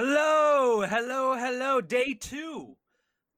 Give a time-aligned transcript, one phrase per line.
[0.00, 1.80] Hello, hello, hello.
[1.80, 2.76] Day two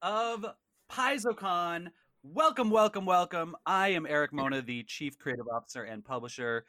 [0.03, 0.45] of
[0.93, 1.87] PaizoCon.
[2.23, 3.57] Welcome, welcome, welcome.
[3.65, 6.67] I am Erik Mona, the Chief Creative Officer and Publisher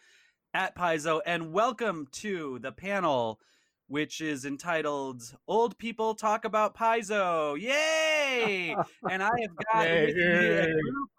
[0.53, 3.41] at Paizo, and welcome to the panel,
[3.89, 8.73] which is entitled "Old People Talk About Paizo." Yay!
[9.11, 11.09] and I have got with me a group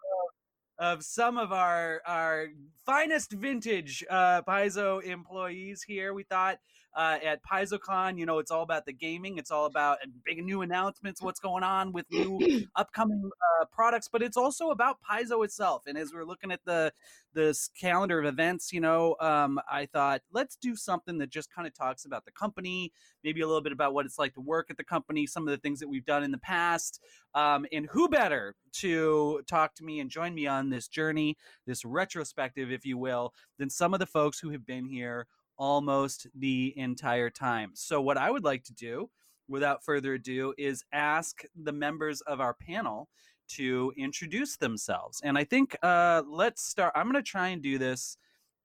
[0.79, 2.47] of, of some of our our
[2.87, 6.11] finest vintage uh, Paizo employees here.
[6.15, 6.57] We thought
[6.95, 8.17] uh, at PaizoCon.
[8.17, 9.37] You know, it's all about the gaming.
[9.37, 13.29] It's all about big new announcements, what's going on with new upcoming
[13.61, 15.83] uh, products, but it's also about Paizo itself.
[15.87, 16.93] And as we're looking at the
[17.33, 21.67] this calendar of events, you know, um, I thought let's do something that just kind
[21.67, 22.91] of talks about the company,
[23.23, 25.51] maybe a little bit about what it's like to work at the company, some of
[25.51, 27.01] the things that we've done in the past,
[27.33, 31.83] um, and who better to talk to me and join me on this journey, this
[31.83, 36.73] retrospective, if you will, than some of the folks who have been here almost the
[36.77, 37.71] entire time.
[37.73, 39.09] So, what I would like to do,
[39.47, 43.09] without further ado, is ask the members of our panel
[43.49, 45.21] to introduce themselves.
[45.23, 46.93] And I think uh, let's start.
[46.95, 48.17] I'm going to try and do this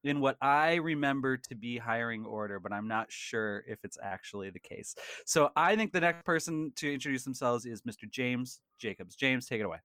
[0.05, 4.50] in what I remember to be hiring order, but I'm not sure if it's actually
[4.50, 4.94] the case.
[5.27, 8.09] So I think the next person to introduce themselves is Mr.
[8.09, 9.16] James Jacobs.
[9.16, 9.78] James, take it away.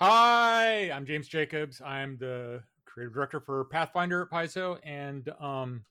[0.00, 1.80] Hi, I'm James Jacobs.
[1.80, 2.62] I'm the
[2.96, 5.84] creative director for Pathfinder at Paizo, and um,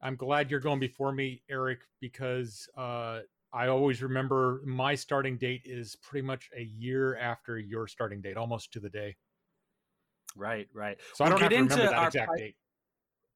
[0.00, 3.20] I'm glad you're going before me, Erik, because uh,
[3.52, 8.38] I always remember my starting date is pretty much a year after your starting date,
[8.38, 9.16] almost to the day.
[10.34, 10.96] Right, right.
[11.12, 12.56] So we'll I don't have to remember that exact Pi- date.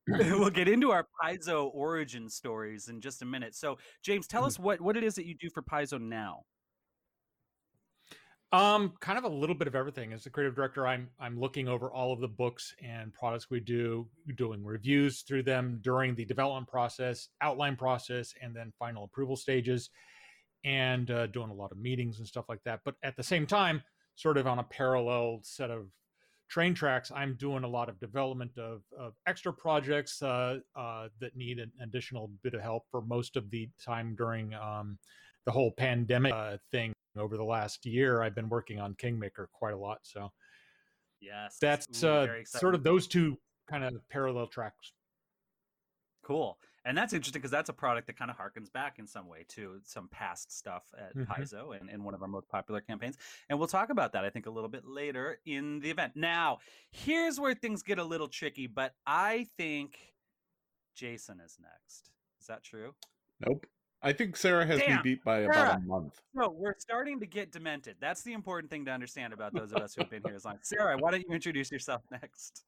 [0.39, 3.55] we'll get into our Paizo origin stories in just a minute.
[3.55, 4.47] So, James, tell mm-hmm.
[4.47, 6.45] us what what it is that you do for Paizo now.
[8.53, 10.13] Um, kind of a little bit of everything.
[10.13, 13.61] As the creative director, I'm I'm looking over all of the books and products we
[13.61, 19.37] do, doing reviews through them during the development process, outline process, and then final approval
[19.37, 19.91] stages,
[20.65, 22.81] and uh, doing a lot of meetings and stuff like that.
[22.85, 23.85] But at the same time,
[24.17, 25.87] sort of on a parallel set of
[26.49, 31.37] train tracks, I'm doing a lot of development of, of extra projects uh, uh, that
[31.37, 34.99] need an additional bit of help for most of the time during um,
[35.47, 39.75] the whole pandemic uh, thing over the last year i've been working on kingmaker quite
[39.75, 40.31] a lot so
[41.21, 43.37] yes that's Ooh, uh, sort of those two
[43.69, 44.93] kind of parallel tracks
[46.25, 49.29] cool and that's interesting because that's a product that kind of harkens back in some
[49.29, 51.31] way to some past stuff at mm-hmm.
[51.31, 53.17] Paizo and, and one of our most popular campaigns.
[53.49, 56.13] And we'll talk about that, I think, a little bit later in the event.
[56.17, 56.59] Now,
[56.91, 59.99] here's where things get a little tricky, but I think
[60.95, 62.11] Jason is next.
[62.41, 62.95] Is that true?
[63.47, 63.67] Nope.
[64.03, 64.97] I think Sarah has Damn.
[64.97, 65.51] me beat by Sarah.
[65.51, 66.21] about a month.
[66.35, 67.97] No, we're starting to get demented.
[68.01, 70.45] That's the important thing to understand about those of us who have been here as
[70.45, 70.59] long.
[70.63, 72.65] Sarah, why don't you introduce yourself next?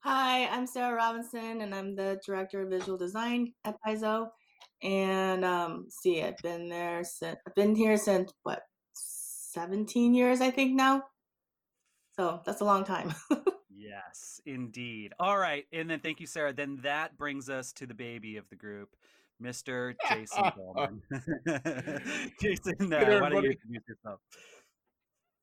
[0.00, 4.28] Hi, I'm Sarah Robinson, and I'm the director of visual design at Paizo.
[4.82, 8.62] And um, see, I've been there since I've been here since what
[8.94, 11.02] 17 years, I think now.
[12.14, 13.12] So that's a long time.
[13.70, 15.12] yes, indeed.
[15.18, 16.52] All right, and then thank you, Sarah.
[16.52, 18.94] Then that brings us to the baby of the group.
[19.42, 19.94] Mr.
[20.08, 21.00] Jason Bulmahn.
[22.40, 24.20] Jason, uh, why don't you introduce yourself?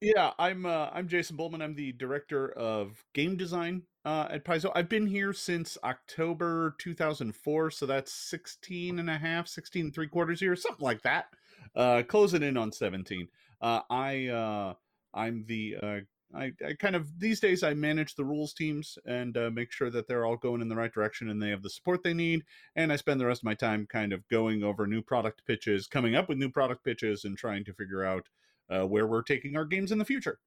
[0.01, 1.61] Yeah, I'm uh, I'm Jason Bulmahn.
[1.61, 4.71] I'm the director of game design uh, at Paizo.
[4.75, 10.07] I've been here since October 2004, so that's 16 and a half, 16 and three
[10.07, 11.27] quarters years, something like that.
[11.75, 13.27] Uh, closing in on 17.
[13.61, 14.73] Uh, I uh,
[15.13, 15.99] I'm the uh,
[16.35, 19.89] I, I kind of these days I manage the rules teams and uh, make sure
[19.91, 22.44] that they're all going in the right direction and they have the support they need.
[22.75, 25.88] And I spend the rest of my time kind of going over new product pitches,
[25.88, 28.27] coming up with new product pitches, and trying to figure out
[28.69, 30.39] uh, where we're taking our games in the future.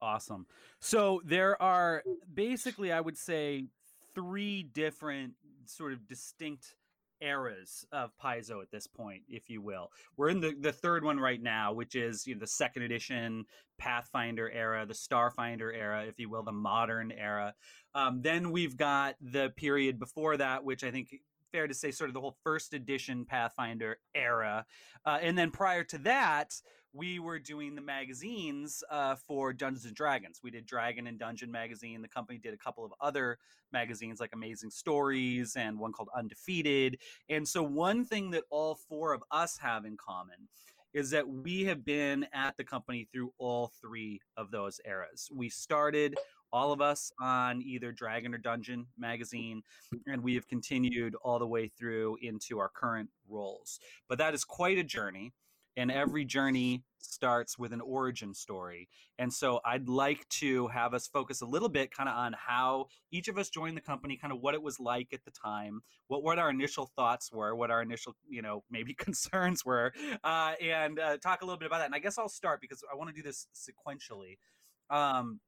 [0.00, 0.46] Awesome.
[0.80, 3.66] So there are basically, I would say,
[4.14, 5.34] three different
[5.66, 6.74] sort of distinct
[7.22, 9.90] eras of Paizo at this point, if you will.
[10.16, 13.44] We're in the, the third one right now, which is you know, the second edition
[13.78, 17.54] Pathfinder era, the Starfinder era, if you will, the modern era.
[17.94, 21.08] Um, then we've got the period before that, which I think
[21.52, 24.64] fair to say sort of the whole first edition Pathfinder era.
[25.04, 26.54] Uh, and then prior to that,
[26.92, 30.40] we were doing the magazines uh, for Dungeons and Dragons.
[30.42, 32.02] We did Dragon and Dungeon magazine.
[32.02, 33.38] The company did a couple of other
[33.72, 36.98] magazines like Amazing Stories and one called Undefeated.
[37.30, 40.48] And so, one thing that all four of us have in common
[40.92, 45.30] is that we have been at the company through all three of those eras.
[45.34, 46.14] We started
[46.52, 49.62] all of us on either Dragon or Dungeon magazine,
[50.06, 53.80] and we have continued all the way through into our current roles.
[54.06, 55.32] But that is quite a journey.
[55.76, 58.88] And every journey starts with an origin story.
[59.18, 62.86] And so I'd like to have us focus a little bit kind of on how
[63.10, 65.80] each of us joined the company, kind of what it was like at the time,
[66.08, 69.92] what what our initial thoughts were, what our initial, you know, maybe concerns were,
[70.24, 71.86] uh, and uh, talk a little bit about that.
[71.86, 74.38] And I guess I'll start because I want to do this sequentially.
[74.90, 75.40] Um,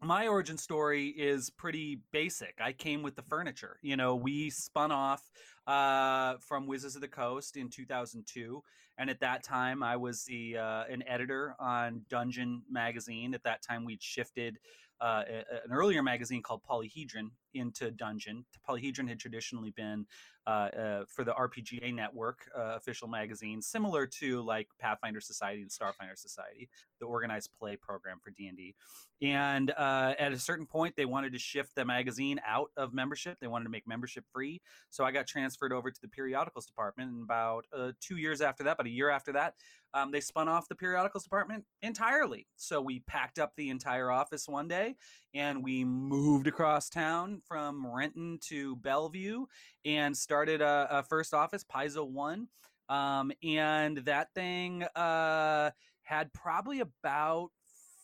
[0.00, 2.54] my origin story is pretty basic.
[2.60, 3.78] I came with the furniture.
[3.82, 5.22] You know, we spun off
[5.68, 8.62] uh, from Wizards of the Coast in 2002,
[8.96, 13.34] and at that time, I was the uh, an editor on Dungeon magazine.
[13.34, 14.58] At that time, we'd shifted
[15.00, 15.22] uh,
[15.64, 18.44] an earlier magazine called Polyhedron into Dungeon.
[18.68, 20.06] Polyhedron had traditionally been
[20.46, 25.70] uh, uh, for the RPGA Network uh, official magazine, similar to like Pathfinder Society and
[25.70, 28.74] Starfinder Society, the organized play program for D and D.
[29.20, 33.36] And uh, at a certain point, they wanted to shift the magazine out of membership.
[33.40, 34.62] They wanted to make membership free.
[34.88, 37.10] So I got transferred over to the periodicals department.
[37.10, 39.54] And about uh, two years after that, about a year after that,
[39.98, 42.46] um, they spun off the periodicals department entirely.
[42.56, 44.96] So we packed up the entire office one day
[45.34, 49.46] and we moved across town from Renton to Bellevue
[49.84, 52.48] and started a, a first office, Paizo One.
[52.88, 55.70] Um, and that thing uh,
[56.02, 57.50] had probably about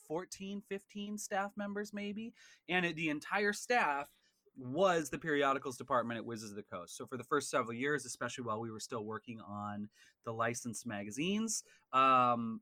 [0.08, 2.34] 14, 15 staff members, maybe.
[2.68, 4.08] And it, the entire staff
[4.56, 6.96] was the periodicals department at Wizards of the Coast.
[6.96, 9.88] So for the first several years, especially while we were still working on
[10.24, 12.60] the licensed magazines, um,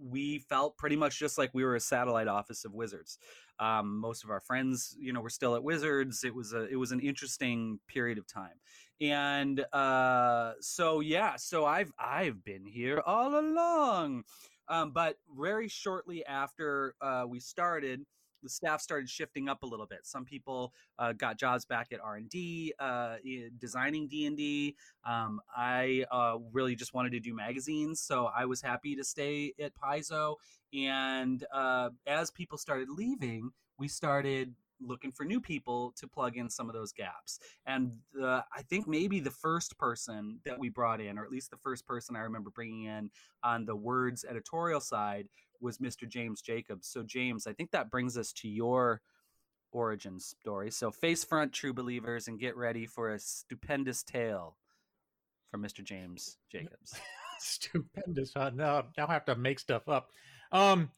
[0.00, 3.18] we felt pretty much just like we were a satellite office of Wizards.
[3.58, 6.24] Um, most of our friends, you know, were still at Wizards.
[6.24, 8.58] It was a it was an interesting period of time,
[9.00, 14.24] and uh, so yeah, so I've I've been here all along.
[14.68, 18.06] Um, but very shortly after uh, we started,
[18.42, 20.00] the staff started shifting up a little bit.
[20.04, 23.16] Some people uh, got jobs back at R and D, uh,
[23.58, 24.76] designing D and D.
[25.04, 29.52] Um, I uh, really just wanted to do magazines, so I was happy to stay
[29.60, 30.36] at Paizo.
[30.72, 36.48] And uh, as people started leaving, we started looking for new people to plug in
[36.48, 37.38] some of those gaps.
[37.66, 41.50] And the, I think maybe the first person that we brought in, or at least
[41.50, 43.10] the first person I remember bringing in
[43.42, 45.28] on the words editorial side,
[45.60, 46.08] was Mr.
[46.08, 46.88] James Jacobs.
[46.88, 49.02] So, James, I think that brings us to your
[49.72, 50.70] origin story.
[50.70, 54.56] So, face front, true believers, and get ready for a stupendous tale
[55.50, 55.84] from Mr.
[55.84, 56.94] James Jacobs.
[57.38, 58.32] stupendous.
[58.34, 58.50] Huh?
[58.54, 60.10] Now, now I have to make stuff up.
[60.52, 60.90] Um,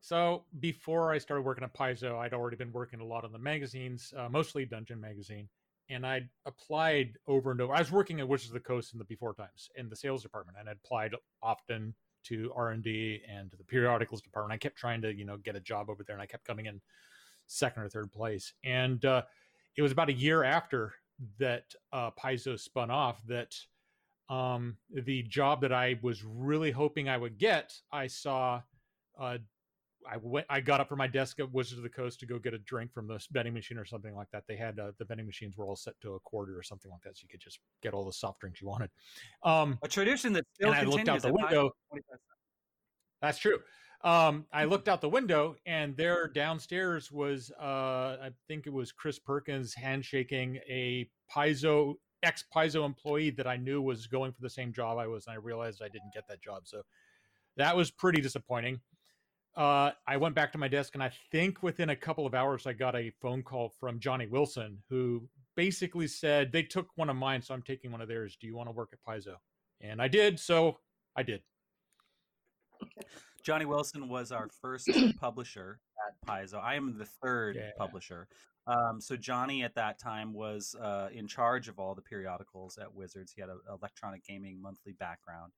[0.00, 3.38] so before I started working at Paizo, I'd already been working a lot on the
[3.38, 5.48] magazines, uh, mostly Dungeon Magazine,
[5.88, 7.74] and I'd applied over and over.
[7.74, 10.22] I was working at Wizards of the Coast in the before times in the sales
[10.22, 11.94] department, and I'd applied often
[12.26, 15.60] to r&d and to the periodicals department i kept trying to you know get a
[15.60, 16.80] job over there and i kept coming in
[17.46, 19.22] second or third place and uh,
[19.76, 20.94] it was about a year after
[21.38, 23.54] that uh, paizo spun off that
[24.28, 28.60] um, the job that i was really hoping i would get i saw
[29.18, 29.38] uh,
[30.08, 30.46] I went.
[30.48, 32.58] I got up from my desk at Wizards of the Coast to go get a
[32.58, 34.44] drink from the vending machine or something like that.
[34.46, 37.02] They had uh, the vending machines were all set to a quarter or something like
[37.02, 38.90] that, so you could just get all the soft drinks you wanted.
[39.42, 41.70] Um, a tradition that still and I looked out the window.
[43.20, 43.58] That's true.
[44.04, 48.92] Um, I looked out the window, and there downstairs was, uh, I think it was
[48.92, 54.50] Chris Perkins handshaking a Paizo ex Paizo employee that I knew was going for the
[54.50, 56.62] same job I was, and I realized I didn't get that job.
[56.64, 56.82] So
[57.56, 58.80] that was pretty disappointing
[59.56, 62.66] uh, I went back to my desk, and I think within a couple of hours,
[62.66, 67.16] I got a phone call from Johnny Wilson, who basically said they took one of
[67.16, 68.36] mine, so I'm taking one of theirs.
[68.38, 69.36] Do you want to work at Paizo?
[69.80, 70.78] And I did, so
[71.16, 71.40] I did.
[73.42, 74.90] Johnny Wilson was our first
[75.20, 76.62] publisher at Paizo.
[76.62, 77.70] I am the third yeah.
[77.78, 78.28] publisher.
[78.66, 82.92] Um, so Johnny at that time was uh, in charge of all the periodicals at
[82.92, 83.32] Wizards.
[83.32, 85.52] He had an electronic gaming monthly background,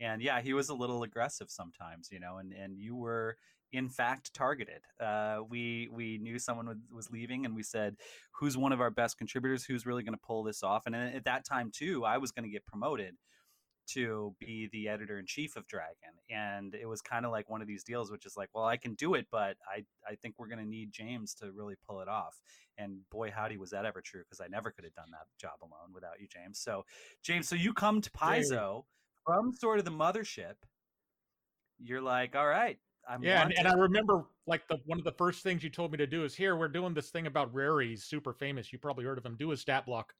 [0.00, 2.38] and yeah, he was a little aggressive sometimes, you know.
[2.38, 3.36] And and you were
[3.72, 4.82] in fact targeted.
[5.00, 7.96] Uh, we we knew someone was leaving, and we said,
[8.32, 9.64] "Who's one of our best contributors?
[9.64, 12.44] Who's really going to pull this off?" And at that time too, I was going
[12.44, 13.14] to get promoted
[13.86, 17.60] to be the editor in chief of Dragon, and it was kind of like one
[17.60, 20.36] of these deals, which is like, well, I can do it, but I I think
[20.38, 22.40] we're going to need James to really pull it off.
[22.78, 24.22] And boy, howdy, was that ever true?
[24.22, 26.58] Because I never could have done that job alone without you, James.
[26.58, 26.84] So,
[27.22, 28.84] James, so you come to Paizo
[29.24, 30.54] from sort of the mothership.
[31.78, 32.78] You're like, all right,
[33.08, 35.92] I'm yeah, and, and, I remember like the one of the first things you told
[35.92, 38.72] me to do is here we're doing this thing about Rary's super famous.
[38.72, 39.36] You probably heard of him.
[39.38, 40.14] Do a stat block.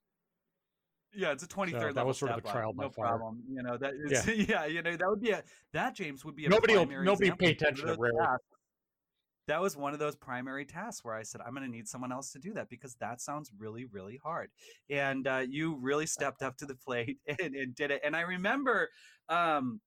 [1.16, 1.92] Yeah, it's a 23rd so.
[1.92, 2.76] That was sort of a trial block.
[2.76, 3.18] by no fire.
[3.18, 3.42] problem.
[3.48, 3.92] You know that.
[4.04, 4.32] Is, yeah.
[4.48, 5.42] yeah, you know that would be a
[5.72, 8.14] that James would be a nobody will, nobody pay attention to Rary.
[9.46, 12.12] That was one of those primary tasks where I said I'm going to need someone
[12.12, 14.50] else to do that because that sounds really really hard.
[14.88, 18.00] And uh, you really stepped up to the plate and, and did it.
[18.04, 18.88] And I remember
[19.28, 19.80] um,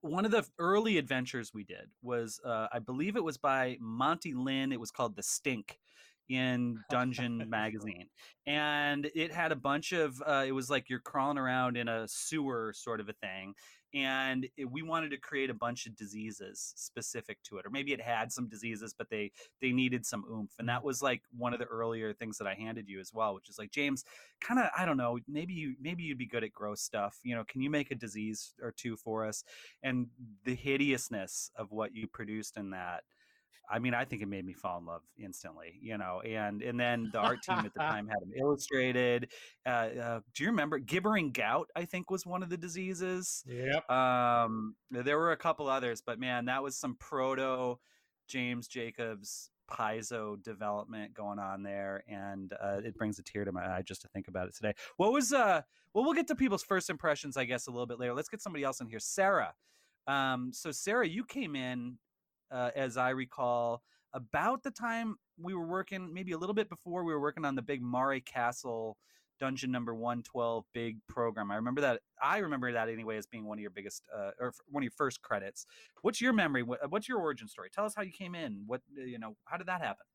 [0.00, 4.34] one of the early adventures we did was uh, I believe it was by Monty
[4.34, 4.72] Lynn.
[4.72, 5.78] It was called The Stink
[6.32, 8.08] in Dungeon magazine,
[8.46, 10.20] and it had a bunch of.
[10.26, 13.54] Uh, it was like you're crawling around in a sewer sort of a thing,
[13.94, 17.92] and it, we wanted to create a bunch of diseases specific to it, or maybe
[17.92, 21.52] it had some diseases, but they they needed some oomph, and that was like one
[21.52, 24.04] of the earlier things that I handed you as well, which is like James,
[24.40, 27.34] kind of I don't know, maybe you maybe you'd be good at gross stuff, you
[27.34, 27.44] know?
[27.44, 29.44] Can you make a disease or two for us?
[29.82, 30.06] And
[30.44, 33.02] the hideousness of what you produced in that
[33.70, 36.20] I mean, I think it made me fall in love instantly, you know.
[36.20, 39.28] And and then the art team at the time had them illustrated.
[39.64, 41.70] Uh, uh, do you remember gibbering gout?
[41.74, 43.42] I think was one of the diseases.
[43.46, 43.90] Yep.
[43.90, 47.78] Um, there were a couple others, but man, that was some proto
[48.28, 53.64] James Jacobs Paizo development going on there, and uh, it brings a tear to my
[53.64, 54.74] eye just to think about it today.
[54.96, 55.62] What was uh?
[55.94, 58.14] Well, we'll get to people's first impressions, I guess, a little bit later.
[58.14, 59.54] Let's get somebody else in here, Sarah.
[60.06, 61.98] Um, so Sarah, you came in
[62.52, 63.82] uh, as I recall,
[64.12, 67.54] about the time we were working, maybe a little bit before we were working on
[67.54, 68.96] the big Maure Castle
[69.42, 71.50] dungeon number 112 big program.
[71.50, 72.00] I remember that.
[72.22, 74.92] I remember that anyway as being one of your biggest uh, or one of your
[74.96, 75.66] first credits.
[76.02, 76.62] What's your memory?
[76.62, 77.68] What's your origin story?
[77.74, 78.62] Tell us how you came in.
[78.66, 80.06] What, uh, you know, how did that happen?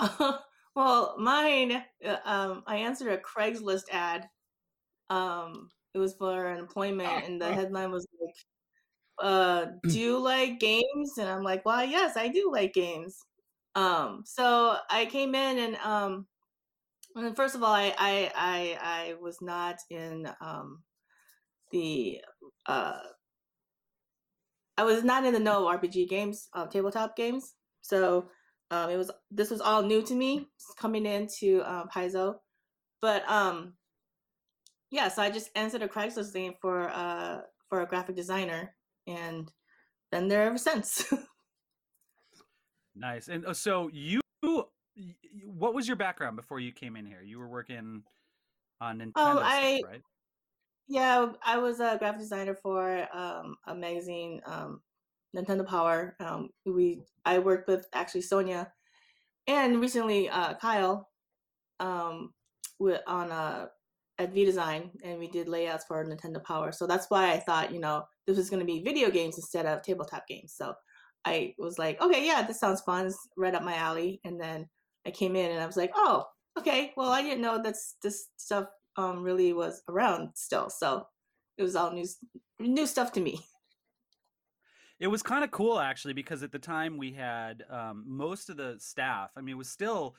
[0.00, 0.38] Uh,
[0.74, 4.28] well, mine, uh, um, I answered a Craigslist ad.
[5.08, 8.34] Um, it was for an employment, and the headline was like,
[9.22, 11.18] uh, do you like games?
[11.18, 13.18] And I'm like, well, yes, I do like games.
[13.74, 16.26] Um, so I came in and um,
[17.16, 20.82] and first of all, I I I, I was not in um,
[21.70, 22.20] the
[22.66, 22.98] uh,
[24.76, 27.54] I was not in the know RPG games, uh, tabletop games.
[27.82, 28.28] So
[28.70, 32.36] um, it was this was all new to me coming into uh, Paizo,
[33.00, 33.74] but um,
[34.90, 35.08] yeah.
[35.08, 38.74] So I just answered a Craigslist thing for uh for a graphic designer,
[39.06, 39.50] and
[40.10, 41.12] been there ever since.
[42.96, 43.28] nice.
[43.28, 44.20] And uh, so you,
[45.44, 47.22] what was your background before you came in here?
[47.22, 48.02] You were working
[48.80, 50.02] on Nintendo, oh, I, stuff, right?
[50.86, 54.82] Yeah, I was a graphic designer for um, a magazine, um,
[55.34, 56.14] Nintendo Power.
[56.20, 58.70] Um, we I worked with actually Sonia,
[59.46, 61.08] and recently uh, Kyle,
[61.80, 62.34] um,
[62.78, 63.66] with on uh,
[64.18, 66.72] at V Design, and we did layouts for Nintendo Power.
[66.72, 69.66] So that's why I thought, you know, this was going to be video games instead
[69.66, 70.54] of tabletop games.
[70.56, 70.74] So
[71.24, 73.06] I was like, okay, yeah, this sounds fun.
[73.06, 74.20] It's right up my alley.
[74.24, 74.68] And then
[75.06, 76.24] I came in and I was like, oh,
[76.58, 76.92] okay.
[76.96, 78.66] Well, I didn't know that this stuff
[78.96, 80.70] um, really was around still.
[80.70, 81.06] So
[81.58, 82.06] it was all new,
[82.60, 83.40] new stuff to me.
[85.00, 88.56] It was kind of cool actually because at the time we had um, most of
[88.56, 89.32] the staff.
[89.36, 90.14] I mean, it was still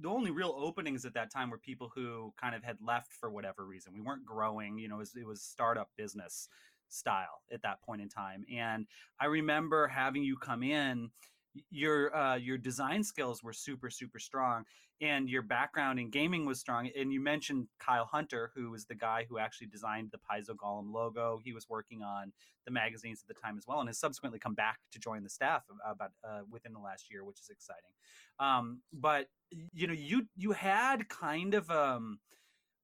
[0.00, 3.30] the only real openings at that time were people who kind of had left for
[3.30, 3.92] whatever reason.
[3.92, 6.48] We weren't growing, you know, it was, it was startup business
[6.88, 8.44] style at that point in time.
[8.54, 8.86] And
[9.20, 11.10] I remember having you come in
[11.70, 14.64] your uh, your design skills were super super strong
[15.00, 18.94] and your background in gaming was strong and you mentioned kyle hunter who was the
[18.94, 21.40] guy who actually designed the paizo golem logo.
[21.44, 22.32] He was working on
[22.64, 25.30] the magazines at the time as well and has subsequently come back to join the
[25.30, 27.90] staff about uh, within the last year which is exciting.
[28.38, 32.18] Um, but you know you you had kind of um,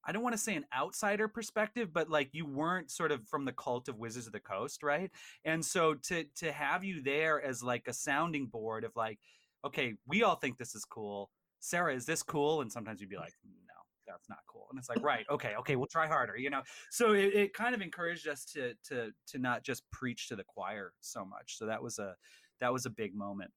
[0.09, 3.45] I don't want to say an outsider perspective, but like you weren't sort of from
[3.45, 5.11] the cult of Wizards of the Coast, right?
[5.45, 9.19] And so to to have you there as like a sounding board of like,
[9.63, 11.29] okay, we all think this is cool.
[11.59, 12.61] Sarah, is this cool?
[12.61, 13.75] And sometimes you'd be like, no,
[14.07, 14.65] that's not cool.
[14.71, 16.63] And it's like, right, okay, okay, we'll try harder, you know.
[16.89, 20.43] So it, it kind of encouraged us to to to not just preach to the
[20.43, 21.55] choir so much.
[21.59, 22.15] So that was a
[22.61, 23.51] that was a big moment.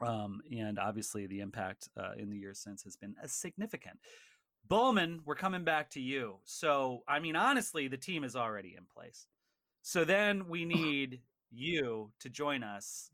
[0.00, 3.98] Um, and obviously the impact uh, in the years since has been significant.
[4.68, 6.36] Bulmahn, we're coming back to you.
[6.44, 9.26] So, I mean, honestly, the team is already in place.
[9.82, 11.20] So then we need
[11.50, 13.10] you to join us.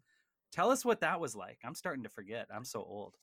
[0.53, 1.59] Tell us what that was like.
[1.65, 2.49] I'm starting to forget.
[2.55, 3.15] I'm so old.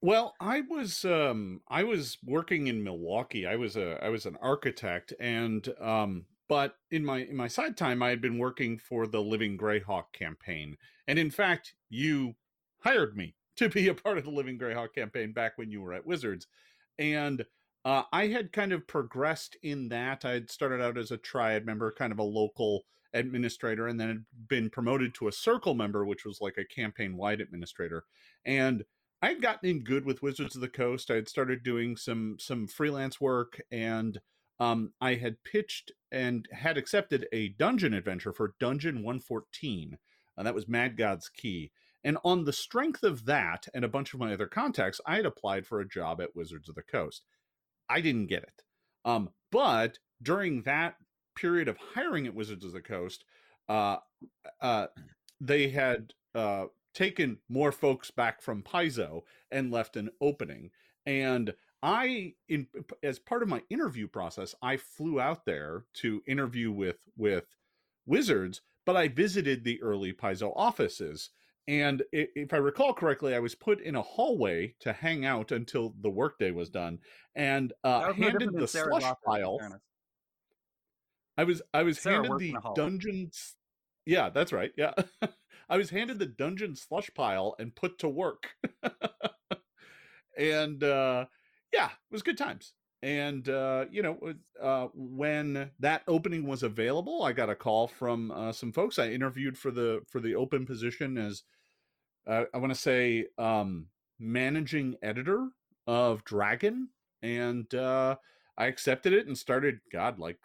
[0.00, 3.46] Well, I was um I was working in Milwaukee.
[3.46, 7.76] I was a I was an architect and um but in my in my side
[7.76, 10.76] time I had been working for the Living Greyhawk campaign.
[11.06, 12.34] And in fact, you
[12.80, 15.92] hired me to be a part of the Living Greyhawk campaign back when you were
[15.92, 16.46] at Wizards
[16.98, 17.44] and
[17.84, 20.24] uh, I had kind of progressed in that.
[20.24, 24.08] I had started out as a triad member, kind of a local administrator, and then
[24.08, 28.04] had been promoted to a circle member, which was like a campaign wide administrator.
[28.44, 28.84] And
[29.20, 31.10] I had gotten in good with Wizards of the Coast.
[31.10, 34.20] I had started doing some some freelance work, and
[34.60, 39.98] um, I had pitched and had accepted a dungeon adventure for Dungeon 114.
[40.36, 41.72] Uh, that was Mad God's Key.
[42.04, 45.26] And on the strength of that and a bunch of my other contacts, I had
[45.26, 47.24] applied for a job at Wizards of the Coast.
[47.88, 48.62] I didn't get it.
[49.04, 50.96] Um, but during that
[51.36, 53.24] period of hiring at Wizards of the Coast,
[53.68, 53.96] uh,
[54.60, 54.86] uh,
[55.40, 60.70] they had uh, taken more folks back from Paizo and left an opening.
[61.06, 62.68] And I, in
[63.02, 67.56] as part of my interview process, I flew out there to interview with with
[68.06, 71.30] Wizards, but I visited the early Paizo offices.
[71.68, 75.94] And if I recall correctly, I was put in a hallway to hang out until
[76.00, 76.98] the workday was done,
[77.36, 79.60] and uh, was handed the slush pile.
[81.38, 83.54] I was I was Sarah handed the dungeons.
[84.04, 84.72] Yeah, that's right.
[84.76, 84.92] Yeah,
[85.68, 88.50] I was handed the dungeon slush pile and put to work,
[90.36, 91.26] and uh,
[91.72, 92.72] yeah, it was good times.
[93.02, 94.18] And uh, you know,
[94.62, 98.98] uh, when that opening was available, I got a call from uh, some folks.
[98.98, 101.42] I interviewed for the for the open position as
[102.28, 103.86] uh, I want to say um,
[104.20, 105.48] managing editor
[105.86, 106.90] of Dragon,
[107.22, 108.16] and uh,
[108.56, 109.80] I accepted it and started.
[109.92, 110.38] God, like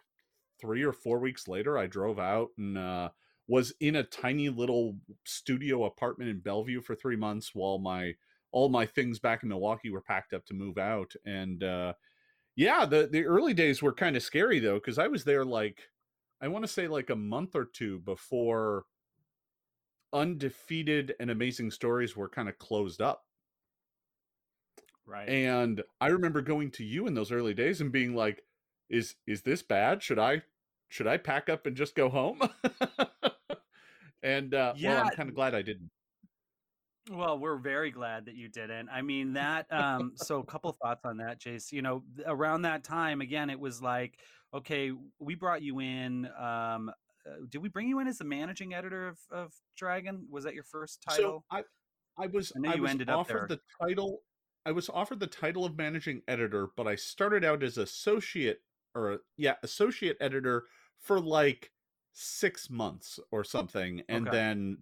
[0.60, 3.10] three or four weeks later, I drove out and uh,
[3.46, 8.14] was in a tiny little studio apartment in Bellevue for three months while my
[8.50, 11.12] all my things back in Milwaukee were packed up to move out.
[11.24, 11.62] And
[12.58, 15.88] yeah, the the early days were kind of scary though because I was there like
[16.42, 18.84] I want to say like a month or two before
[20.12, 23.24] undefeated and amazing stories were kind of closed up
[25.06, 25.28] Right.
[25.28, 28.42] and i remember going to you in those early days and being like
[28.90, 30.42] is is this bad should i
[30.88, 32.40] should i pack up and just go home
[34.22, 35.02] and uh well Yeah.
[35.02, 35.90] i'm kind of glad i didn't
[37.10, 38.88] Well, we're very glad that you didn't.
[38.90, 39.66] I mean that.
[39.72, 41.72] Um, so, a couple thoughts on that, Jace.
[41.72, 44.18] You know, around that time, again, it was like,
[44.54, 46.26] okay, we brought you in.
[46.38, 46.90] Um,
[47.26, 50.26] uh, did we bring you in as the managing editor of, of Dragon?
[50.30, 51.44] Was that your first title?
[51.50, 51.62] so i
[52.18, 53.58] i was I know i you was ended up offered there.
[53.58, 54.22] the title
[54.66, 58.60] i was offered the title of managing editor but i started out as associate
[58.94, 60.64] or yeah associate editor
[61.00, 61.70] for like
[62.12, 64.36] six months or something and Okay.
[64.36, 64.78] then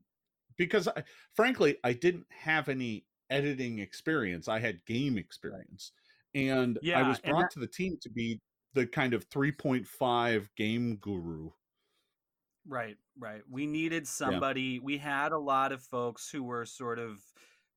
[0.57, 1.03] because I,
[1.35, 5.93] frankly i didn't have any editing experience i had game experience
[6.35, 8.41] and i was brought that- to the team to be
[8.75, 11.51] the kind of 3.5 game guru
[12.69, 13.43] Right, right.
[13.49, 14.81] We needed somebody.
[14.81, 17.21] We had a lot of folks who were sort of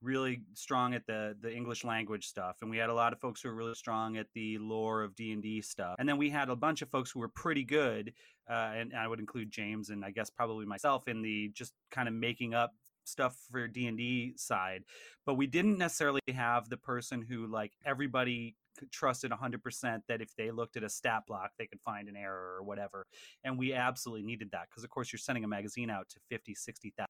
[0.01, 3.41] really strong at the the English language stuff, and we had a lot of folks
[3.41, 5.95] who were really strong at the lore of D and D stuff.
[5.99, 8.13] And then we had a bunch of folks who were pretty good,
[8.49, 12.07] uh, and I would include James and I guess probably myself in the just kind
[12.07, 12.73] of making up
[13.05, 14.83] stuff for D and D side.
[15.25, 18.55] But we didn't necessarily have the person who like everybody
[18.91, 22.55] trusted 100% that if they looked at a stat block they could find an error
[22.57, 23.05] or whatever
[23.43, 26.55] and we absolutely needed that because of course you're sending a magazine out to 50
[26.55, 27.08] 60,000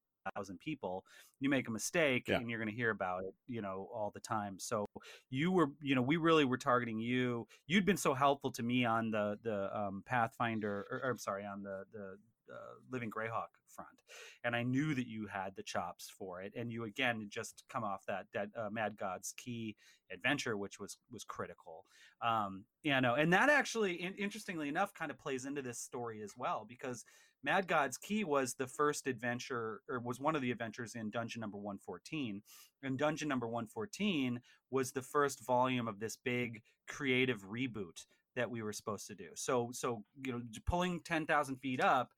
[0.60, 1.04] people
[1.40, 2.38] you make a mistake Yeah.
[2.38, 4.58] and you're going to hear about it you know all the time.
[4.60, 4.86] So
[5.30, 7.48] you were you know we really were targeting you.
[7.68, 11.46] You'd been so helpful to me on the the um, pathfinder or, or i'm sorry
[11.46, 12.18] on the the
[12.52, 14.02] uh, living greyhawk front
[14.44, 17.84] and i knew that you had the chops for it and you again just come
[17.84, 19.76] off that that uh, mad god's key
[20.12, 21.86] adventure which was was critical.
[22.22, 26.22] Um you know and that actually in, interestingly enough kind of plays into this story
[26.24, 27.06] as well because
[27.44, 31.42] mad god's key was the first adventure or was one of the adventures in dungeon
[31.42, 32.42] number 114
[32.84, 34.40] and dungeon number 114
[34.72, 39.30] was the first volume of this big creative reboot that we were supposed to do
[39.36, 42.10] so so you know pulling 10000 feet up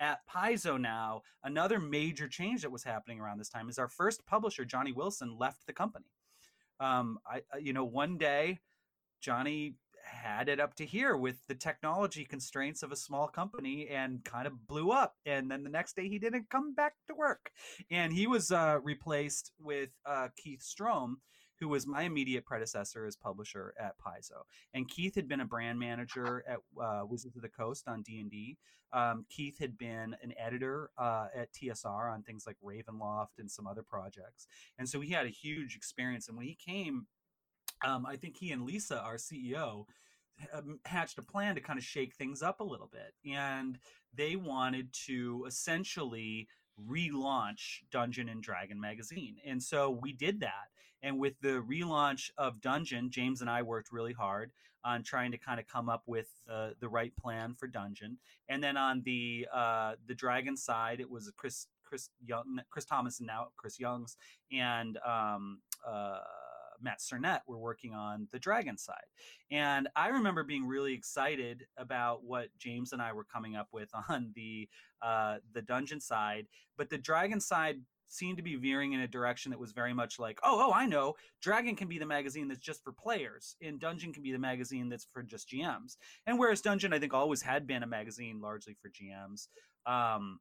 [0.00, 4.24] at Paizo now, another major change that was happening around this time is our first
[4.24, 6.06] publisher, Johnny Wilson, left the company.
[6.80, 8.60] Um, I, you know, one day
[9.20, 14.24] Johnny had it up to here with the technology constraints of a small company and
[14.24, 15.16] kind of blew up.
[15.26, 17.50] And then the next day he didn't come back to work.
[17.90, 21.16] And he was uh, replaced with uh, Keith Strohm,
[21.58, 24.42] who was my immediate predecessor as publisher at Paizo.
[24.72, 28.56] And Keith had been a brand manager at uh, Wizards of the Coast on D&D.
[28.92, 33.66] Um, Keith had been an editor uh, at TSR on things like Ravenloft and some
[33.66, 34.46] other projects.
[34.78, 36.28] And so he had a huge experience.
[36.28, 37.06] And when he came,
[37.84, 39.86] um, I think he and Lisa, our CEO,
[40.52, 43.14] um, hatched a plan to kind of shake things up a little bit.
[43.30, 43.78] And
[44.14, 46.48] they wanted to essentially
[46.88, 49.36] relaunch Dungeon and Dragon magazine.
[49.44, 50.68] And so we did that.
[51.02, 54.52] And with the relaunch of Dungeon, James and I worked really hard
[54.84, 58.18] on trying to kind of come up with uh, the right plan for Dungeon.
[58.48, 63.18] And then on the uh, the Dragon side, it was Chris Chris Young, Chris Thomas,
[63.18, 64.16] and now Chris Youngs,
[64.52, 66.18] and um, uh,
[66.82, 68.96] Matt Sernett were working on the Dragon side.
[69.50, 73.90] And I remember being really excited about what James and I were coming up with
[74.08, 74.68] on the
[75.02, 77.76] uh, the Dungeon side, but the Dragon side
[78.10, 80.84] seemed to be veering in a direction that was very much like, oh, oh, I
[80.86, 84.38] know, Dragon can be the magazine that's just for players, and Dungeon can be the
[84.38, 85.96] magazine that's for just GMs.
[86.26, 89.46] And whereas Dungeon, I think, always had been a magazine largely for GMs,
[89.86, 90.40] um,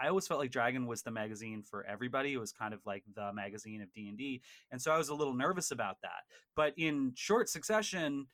[0.00, 2.32] I always felt like Dragon was the magazine for everybody.
[2.32, 5.08] It was kind of like the magazine of D and D, and so I was
[5.08, 6.24] a little nervous about that.
[6.54, 8.26] But in short succession,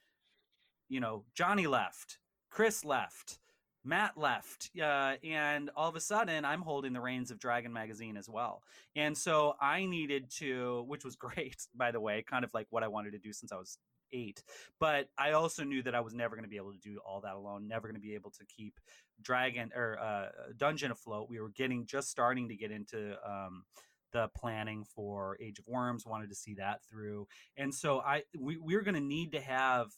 [0.89, 2.19] you know, Johnny left,
[2.51, 3.39] Chris left,
[3.85, 8.17] Matt left, uh, and all of a sudden I'm holding the reins of Dragon magazine
[8.17, 8.63] as well.
[8.97, 12.83] And so I needed to, which was great, by the way, kind of like what
[12.83, 13.79] I wanted to do since I was
[14.13, 14.43] eight.
[14.81, 17.21] But I also knew that I was never going to be able to do all
[17.23, 17.69] that alone.
[17.69, 18.79] Never going to be able to keep
[19.21, 21.29] Dragon or uh, Dungeon afloat.
[21.29, 23.17] We were getting just starting to get into.
[23.29, 23.65] Um,
[24.13, 28.57] the planning for Age of Worms wanted to see that through, and so I we,
[28.59, 29.89] we were going to need to have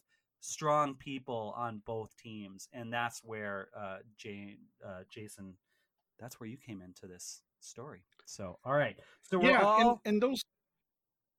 [0.41, 5.55] strong people on both teams, and that's where uh, Jane, uh, Jason,
[6.19, 8.05] that's where you came into this story.
[8.27, 10.43] So, all right, so we're yeah, all and, and those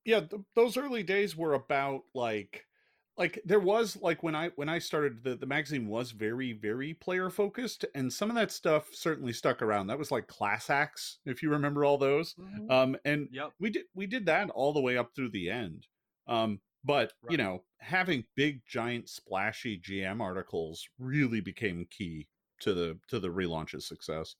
[0.05, 2.65] yeah th- those early days were about like
[3.17, 6.93] like there was like when i when i started the, the magazine was very very
[6.93, 9.87] player focused and some of that stuff certainly stuck around.
[9.87, 12.35] That was like class acts if you remember all those.
[12.35, 12.71] Mhm.
[12.71, 15.87] um and yep, we did we did that all the way up through the end.
[16.27, 22.27] Um but you know having big giant splashy gm articles really became key
[22.59, 24.35] to the to the relaunch's success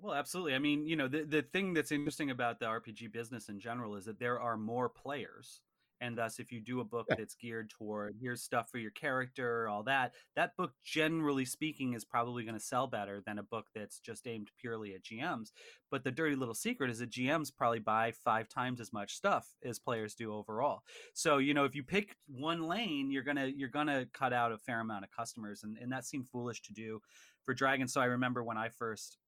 [0.00, 0.54] Well, absolutely.
[0.54, 3.96] I mean, you know, the the thing that's interesting about the RPG business in general
[3.96, 5.60] is that there are more players.
[6.00, 9.68] And thus, if you do a book that's geared toward here's stuff for your character,
[9.68, 13.66] all that, that book, generally speaking, is probably going to sell better than a book
[13.74, 15.50] that's just aimed purely at GMs.
[15.90, 19.48] But the dirty little secret is that GMs probably buy five times as much stuff
[19.64, 20.82] as players do overall.
[21.14, 24.58] So, you know, if you pick one lane, you're gonna you're gonna cut out a
[24.58, 27.00] fair amount of customers, and, and that seemed foolish to do
[27.44, 27.88] for Dragon.
[27.88, 29.18] So I remember when I first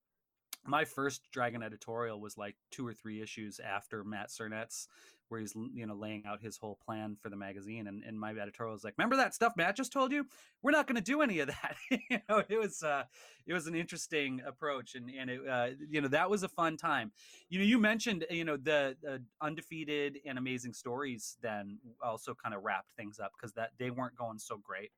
[0.64, 4.88] my first Dragon editorial was like two or three issues after Matt Sernett's,
[5.28, 8.30] where he's you know laying out his whole plan for the magazine, and, and my
[8.30, 10.26] editorial was like, "Remember that stuff Matt just told you?
[10.62, 13.04] We're not going to do any of that." you know, it was uh,
[13.46, 16.76] it was an interesting approach, and and it uh, you know that was a fun
[16.76, 17.12] time.
[17.48, 22.54] You know, you mentioned you know the, the undefeated and amazing stories, then also kind
[22.54, 24.90] of wrapped things up because that they weren't going so great.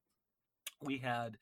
[0.83, 1.39] We had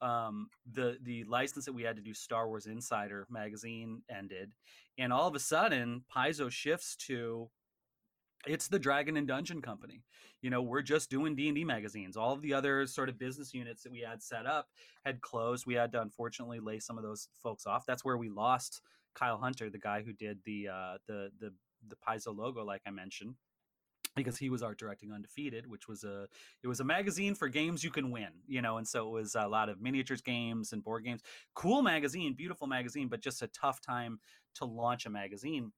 [0.00, 4.52] um, the the license that we had to do Star Wars Insider magazine ended,
[4.98, 7.50] and all of a sudden Paizo shifts to
[8.46, 10.02] it's the Dragon and Dungeon Company.
[10.40, 12.16] You know, we're just doing D and D magazines.
[12.16, 14.68] All of the other sort of business units that we had set up
[15.04, 15.66] had closed.
[15.66, 17.84] We had to unfortunately lay some of those folks off.
[17.86, 18.80] That's where we lost
[19.14, 21.52] Kyle Hunter, the guy who did the uh, the the
[21.88, 23.34] the Paizo logo, like I mentioned
[24.16, 26.26] because he was art directing undefeated which was a
[26.62, 29.36] it was a magazine for games you can win you know and so it was
[29.36, 31.22] a lot of miniatures games and board games.
[31.54, 34.18] Cool magazine beautiful magazine but just a tough time
[34.56, 35.72] to launch a magazine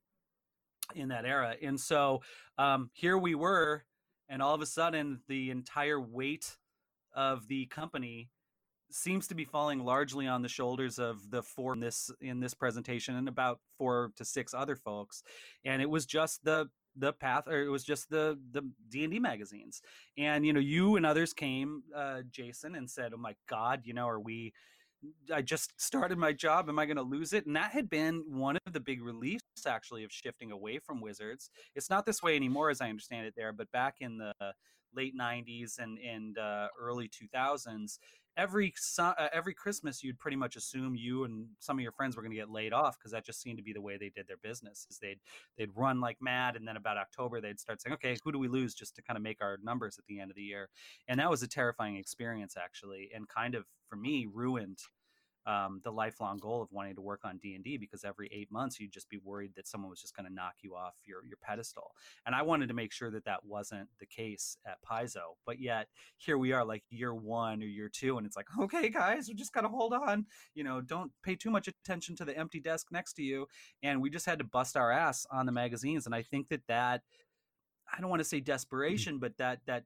[0.94, 1.54] in that era.
[1.62, 2.22] And so
[2.56, 3.84] um, here we were
[4.28, 6.56] and all of a sudden the entire weight
[7.14, 8.30] of the company
[8.90, 12.54] seems to be falling largely on the shoulders of the four in this in this
[12.54, 15.22] presentation and about four to six other folks.
[15.64, 16.68] And it was just the
[16.98, 19.82] the path or it was just the the d&d magazines.
[20.16, 23.94] And you know you and others came uh jason and said oh my god you
[23.94, 24.52] know are we
[25.32, 27.46] i just started my job am i going to lose it?
[27.46, 31.50] And that had been one of the big reliefs actually of shifting away from wizards.
[31.74, 34.32] It's not this way anymore as i understand it there but back in the
[34.94, 37.98] late 90s and and uh, early 2000s
[38.38, 42.22] every uh, every Christmas you'd pretty much assume you and some of your friends were
[42.22, 44.26] going to get laid off because that just seemed to be the way they did
[44.28, 44.86] their business.
[44.88, 45.18] Is they'd
[45.58, 48.48] they'd run like mad, and then about October they'd start saying, "Okay, who do we
[48.48, 50.70] lose?" just to kind of make our numbers at the end of the year.
[51.08, 54.78] And that was a terrifying experience actually, and kind of for me ruined.
[55.48, 58.52] Um, the lifelong goal of wanting to work on D and D because every eight
[58.52, 61.24] months you'd just be worried that someone was just going to knock you off your
[61.26, 61.92] your pedestal,
[62.26, 65.36] and I wanted to make sure that that wasn't the case at Paizo.
[65.46, 68.90] But yet here we are like year one or year two and it's like okay
[68.90, 70.26] guys we just gotta hold on.
[70.54, 73.46] You know don't pay too much attention to the empty desk next to you.
[73.82, 76.60] And we just had to bust our ass on the magazines and i think that
[76.68, 77.02] that
[77.92, 79.84] i don't want to say desperation but that that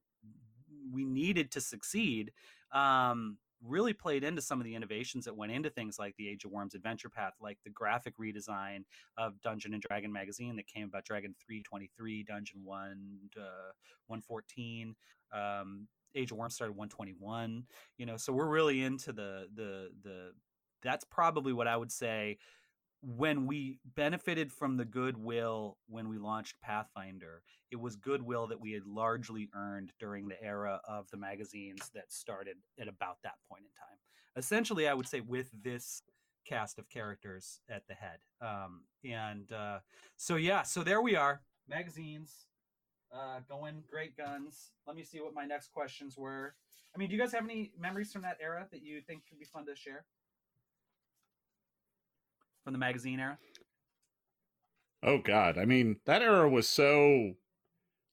[0.93, 2.33] we needed to succeed
[2.73, 6.45] um really played into some of the innovations that went into things like the Age
[6.45, 8.85] of Worms Adventure Path, like the graphic redesign
[9.17, 13.73] of Dungeon and Dragon magazine that came about Dragon 323, Dungeon 1, uh,
[14.07, 14.95] 114.
[15.33, 17.65] Um, Age of Worms started 121.
[17.99, 20.33] You know, so we're really into the the the.
[20.83, 22.39] That's probably what I would say
[23.03, 28.73] when we benefited from the goodwill when we launched Pathfinder, it was goodwill that we
[28.73, 33.65] had largely earned during the era of the magazines that started at about that point
[33.65, 33.99] in time.
[34.37, 36.03] Essentially, I would say with this
[36.47, 38.19] cast of characters at the head.
[38.41, 39.79] Um, and uh,
[40.17, 41.43] so yeah, so there we are.
[41.69, 42.47] Magazines,
[43.13, 44.71] uh, going great guns.
[44.87, 46.55] Let me see what my next questions were.
[46.95, 49.39] I mean, do you guys have any memories from that era that you think could
[49.39, 50.05] be fun to share?
[52.65, 53.39] From the magazine era?
[55.03, 57.35] Oh God, I mean that era was so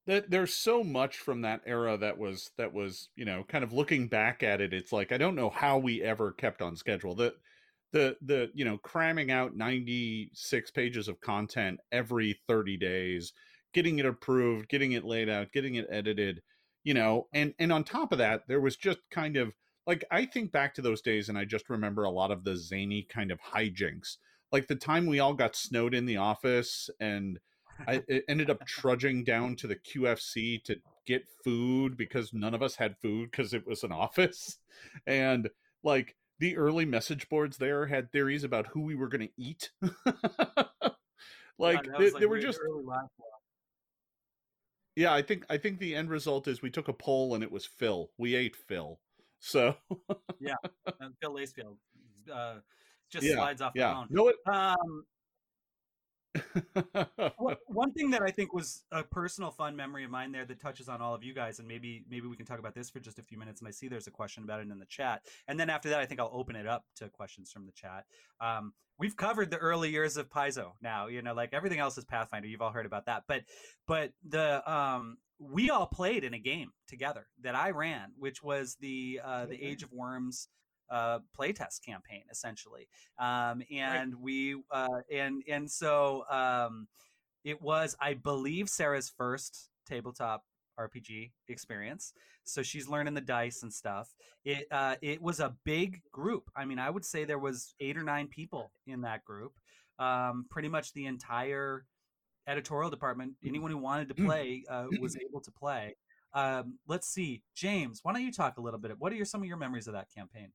[0.09, 3.73] that there's so much from that era that was that was you know kind of
[3.73, 7.13] looking back at it it's like i don't know how we ever kept on schedule
[7.13, 7.31] the
[7.91, 13.33] the the you know cramming out 96 pages of content every 30 days
[13.71, 16.41] getting it approved getting it laid out getting it edited
[16.83, 19.53] you know and and on top of that there was just kind of
[19.85, 22.57] like i think back to those days and i just remember a lot of the
[22.57, 24.17] zany kind of hijinks
[24.51, 27.39] like the time we all got snowed in the office and
[27.87, 32.75] I ended up trudging down to the QFC to get food because none of us
[32.75, 34.57] had food because it was an office.
[35.05, 35.49] And
[35.83, 39.71] like the early message boards there had theories about who we were going to eat.
[41.57, 43.29] like, Yeah, they, was, they were just early last one.
[44.95, 47.51] yeah, I think I think the end result is we took a poll and it
[47.51, 48.09] was Phil.
[48.17, 48.99] We ate Phil.
[49.39, 49.75] So
[50.87, 51.77] Uh, Phil Lacefield
[52.31, 52.55] uh,
[53.09, 53.93] just Yeah, slides off the yeah.
[53.93, 54.07] phone.
[54.09, 55.05] No it Um,
[57.37, 60.59] One- one thing that I think was a personal fun memory of mine there that
[60.61, 62.99] touches on all of you guys, and maybe maybe we can talk about this for
[62.99, 63.61] just a few minutes.
[63.61, 65.99] And I see there's a question about it in the chat, and then after that,
[65.99, 68.05] I think I'll open it up to questions from the chat.
[68.39, 71.07] Um, we've covered the early years of Paizo now.
[71.07, 72.47] You know, like everything else is Pathfinder.
[72.47, 73.43] You've all heard about that, but
[73.87, 78.75] but the um, we all played in a game together that I ran, which was
[78.79, 80.47] the uh, the Age of Worms
[80.89, 82.87] uh, playtest campaign, essentially.
[83.17, 86.87] Um, and we uh, and and so um,
[87.43, 90.43] it was i believe sarah's first tabletop
[90.79, 92.13] rpg experience.
[92.45, 94.09] So she's learning the dice and stuff.
[94.45, 96.49] It uh, it was a big group.
[96.55, 99.53] I mean i would say there was eight or nine people in that group.
[99.97, 101.85] Um, pretty much the entire
[102.47, 105.95] editorial department anyone who wanted to play uh, was able to play.
[106.33, 107.43] Um, let's see.
[107.55, 109.87] James why don't you talk a little bit what are your, some of your memories
[109.87, 110.51] of that campaign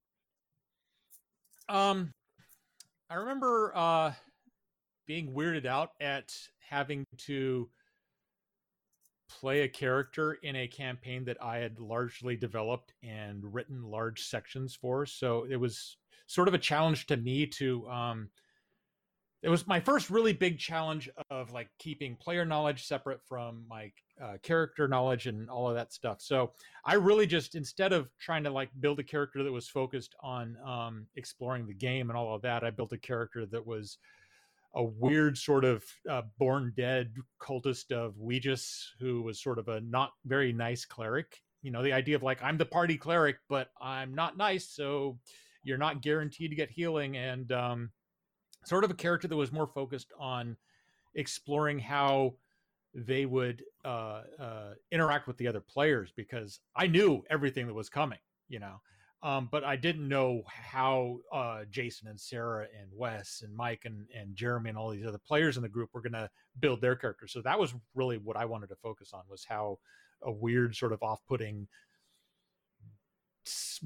[1.68, 2.12] Um,
[3.10, 4.12] I remember uh,
[5.06, 6.32] being weirded out at
[6.68, 7.68] having to
[9.28, 14.74] play a character in a campaign that I had largely developed and written large sections
[14.74, 15.06] for.
[15.06, 15.96] So it was
[16.26, 17.88] sort of a challenge to me to.
[17.88, 18.30] Um,
[19.42, 23.92] it was my first really big challenge of like keeping player knowledge separate from my
[24.22, 26.20] uh, character knowledge and all of that stuff.
[26.20, 26.52] So
[26.84, 30.56] I really just instead of trying to like build a character that was focused on
[30.66, 33.98] um, exploring the game and all of that, I built a character that was
[34.74, 39.68] a weird sort of uh, born dead cultist of Wee Jas, who was sort of
[39.68, 41.40] a not very nice cleric.
[41.62, 45.18] You know, the idea of like I'm the party cleric, but I'm not nice, so
[45.62, 47.90] you're not guaranteed to get healing, and um,
[48.64, 50.56] sort of a character that was more focused on
[51.14, 52.34] exploring how
[52.94, 57.88] they would uh, uh, interact with the other players because I knew everything that was
[57.88, 58.80] coming, you know.
[59.22, 64.06] Um, but I didn't know how uh, Jason and Sarah and Wes and Mike and,
[64.14, 66.28] and Jeremy and all these other players in the group were going to
[66.60, 67.32] build their characters.
[67.32, 69.78] So that was really what I wanted to focus on was how
[70.22, 71.66] a weird sort of off-putting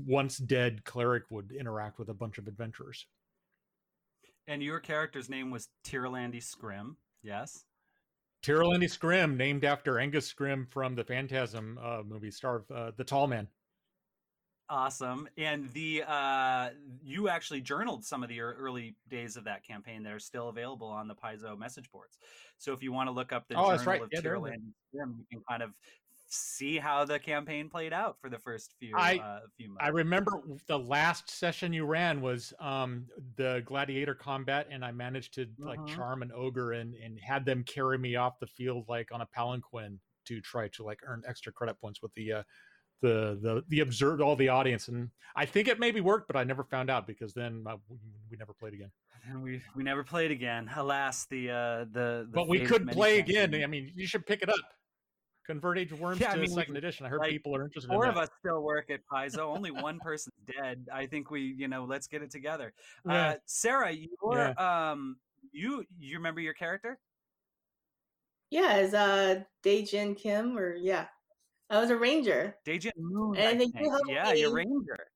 [0.07, 3.07] once dead cleric would interact with a bunch of adventurers.
[4.47, 7.65] and your character's name was Tirlandi Scrim yes
[8.43, 13.05] Tirlandi Scrim, named after Angus Scrimm from the Phantasm uh, movie, star of uh, the
[13.05, 13.49] Tall Man.
[14.71, 15.27] Awesome.
[15.39, 16.71] And the uh
[17.03, 20.89] you actually journaled some of the early days of that campaign that are still available
[20.89, 22.19] on the Paizo message boards.
[22.59, 24.03] So if you want to look up the Oh, journal right.
[24.03, 24.53] of Yeah, they're in there.
[24.53, 25.75] Tyrell and Jim, you can kind of
[26.29, 29.81] see how the campaign played out for the first few I- uh, few months.
[29.85, 30.33] I remember
[30.67, 35.81] the last session you ran was um, the gladiator combat, and I managed to like
[35.81, 35.95] Mhm.
[35.95, 39.27] charm an ogre and and had them carry me off the field like on a
[39.27, 42.43] palanquin to try to like earn extra credit points with the uh,
[43.01, 46.43] the the the observed all the audience, and I think it maybe worked, but I
[46.45, 47.97] never found out because then uh, we,
[48.31, 48.91] we never played again.
[49.25, 50.69] and we we never played again.
[50.75, 53.55] Alas, the uh the, the but we could play again.
[53.63, 54.57] I mean, you should pick it up.
[55.49, 57.07] Convert Age of Worms Yeah, I to mean, second edition.
[57.07, 59.39] I heard like, people are interested Four in of us still work at Paizo.
[59.57, 60.87] Only one person's dead.
[60.93, 62.75] I think we, you know, let's get it together.
[63.07, 63.31] Yeah.
[63.31, 65.17] Uh, Sarah, your um,
[65.51, 66.99] you you remember your character?
[68.51, 71.07] Yeah, as uh Daejin Kim or yeah.
[71.71, 72.55] I was a ranger.
[72.67, 73.37] Dejin Moon.
[73.37, 73.91] And I then you think.
[73.91, 74.65] helped Yeah, your me.
[74.65, 75.09] ranger.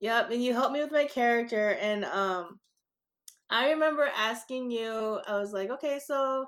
[0.00, 2.58] Yep, and you helped me with my character and um
[3.50, 6.46] I remember asking you, I was like, okay, so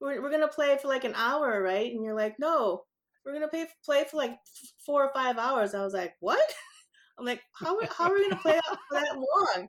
[0.00, 1.92] we're, we're gonna play for like an hour, right?
[1.92, 2.82] And you're like, no,
[3.24, 4.38] we're gonna play play for like
[4.84, 5.74] four or five hours.
[5.74, 6.40] I was like, what?
[7.18, 9.68] I'm like, how how are we gonna play out for that long?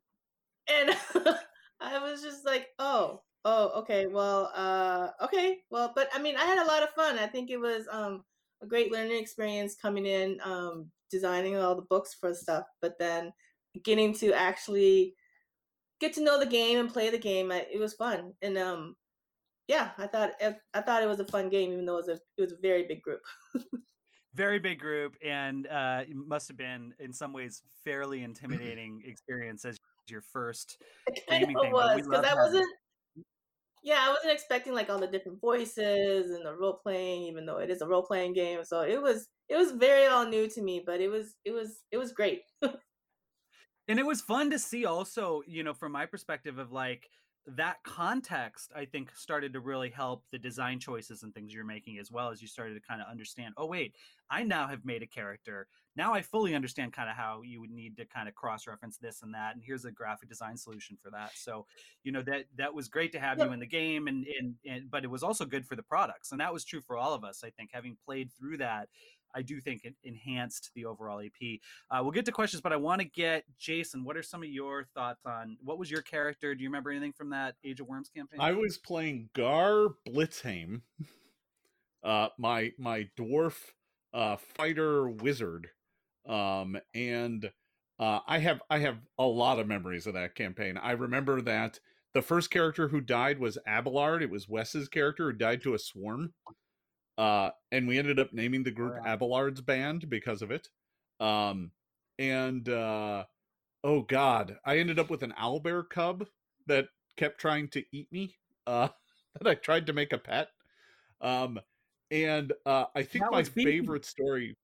[0.68, 0.96] and
[1.82, 6.46] I was just like, oh, oh, okay, well, uh, okay, well, but I mean, I
[6.46, 7.18] had a lot of fun.
[7.18, 8.24] I think it was um
[8.62, 13.34] a great learning experience coming in, um, designing all the books for stuff, but then
[13.84, 15.16] getting to actually
[16.00, 17.52] get to know the game and play the game.
[17.52, 18.96] I, it was fun, and um,
[19.72, 20.32] yeah, I thought
[20.74, 22.58] I thought it was a fun game, even though it was a it was a
[22.62, 23.22] very big group.
[24.36, 29.64] very big group, and uh, it must have been in some ways fairly intimidating experience
[29.64, 29.80] as
[30.10, 30.78] your first
[31.30, 31.72] gaming thing.
[31.72, 32.68] was because I wasn't.
[33.82, 37.60] Yeah, I wasn't expecting like all the different voices and the role playing, even though
[37.60, 38.66] it is a role playing game.
[38.66, 41.80] So it was it was very all new to me, but it was it was
[41.92, 42.42] it was great.
[42.62, 47.10] and it was fun to see also, you know, from my perspective of like
[47.48, 51.98] that context i think started to really help the design choices and things you're making
[51.98, 53.96] as well as you started to kind of understand oh wait
[54.32, 55.68] i now have made a character.
[55.96, 58.98] Now i fully understand kind of how you would need to kind of cross reference
[58.98, 61.32] this and that and here's a graphic design solution for that.
[61.36, 61.66] So
[62.04, 64.90] you know that that was great to have you in the game and, and and
[64.90, 67.24] but it was also good for the products and that was true for all of
[67.24, 68.88] us i think having played through that
[69.34, 71.60] I do think it enhanced the overall AP.
[71.90, 74.04] Uh, we'll get to questions, but I want to get Jason.
[74.04, 76.56] What are some of your thoughts on what was your character?
[76.56, 78.40] Do you remember anything from that Age of Worms campaign?
[78.40, 80.82] I was playing Gar Blitzheim,
[82.04, 83.56] uh, my my dwarf
[84.14, 85.70] uh, fighter wizard,
[86.28, 87.52] um, and
[88.00, 90.78] uh, I have I have a lot of memories of that campaign.
[90.78, 91.80] I remember that
[92.14, 94.22] the first character who died was Abelard.
[94.22, 96.34] It was Wes's character who died to a swarm.
[97.18, 100.70] Uh, and we ended up naming the group Abelard's Band because of it.
[101.20, 101.72] Um,
[102.18, 103.26] and uh,
[103.84, 106.28] oh god, I ended up with an owlbear cub
[106.68, 108.36] that kept trying to eat me.
[108.66, 108.90] Uh,
[109.40, 110.50] that I tried to make a pet.
[111.22, 111.60] Um,
[112.10, 114.58] and uh, I think that my favorite story,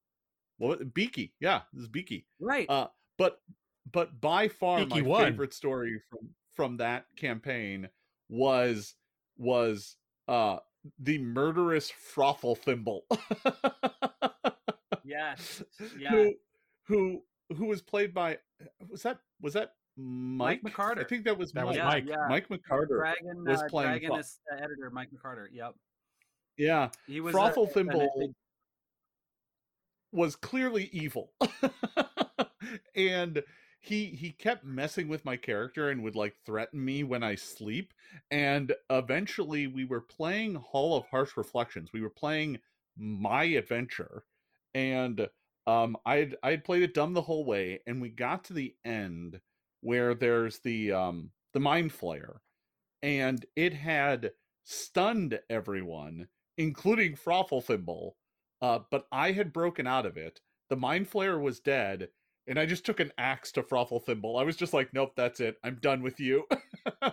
[0.59, 2.69] well, Beaky, yeah, this is Beaky, right?
[2.69, 3.39] Uh, but
[3.91, 5.25] but by far Beaky my won.
[5.25, 7.87] favorite story from from that campaign
[8.29, 8.95] was
[9.37, 9.95] was
[10.27, 10.57] uh
[10.99, 13.05] the murderous Frothel Thimble.
[15.03, 15.63] yes.
[15.99, 16.11] Yeah.
[16.11, 16.33] Who,
[16.87, 17.21] who
[17.55, 18.37] who was played by
[18.89, 20.99] was that was that Mike, Mike McArtor?
[20.99, 21.75] I think that was that Mike.
[21.75, 22.05] was Mike.
[22.07, 22.27] Yeah.
[22.29, 25.47] Mike McArtor Dragon, was uh, playing Dragon is, uh, editor Mike McArtor.
[25.51, 25.75] Yep.
[26.57, 26.89] Yeah.
[27.07, 28.09] He was Frothel Thimble
[30.11, 31.31] was clearly evil.
[32.95, 33.43] and
[33.79, 37.93] he he kept messing with my character and would like threaten me when I sleep.
[38.31, 41.93] And eventually we were playing Hall of Harsh Reflections.
[41.93, 42.59] We were playing
[42.97, 44.23] my adventure.
[44.73, 45.29] And
[45.65, 48.53] um I had I had played it dumb the whole way, and we got to
[48.53, 49.41] the end
[49.81, 52.39] where there's the um the mind flayer,
[53.01, 58.17] and it had stunned everyone, including Frothel Thimble.
[58.61, 60.41] Uh, but I had broken out of it.
[60.69, 62.09] The mind flayer was dead,
[62.47, 64.37] and I just took an axe to Frothel Thimble.
[64.37, 65.57] I was just like, nope, that's it.
[65.63, 66.45] I'm done with you.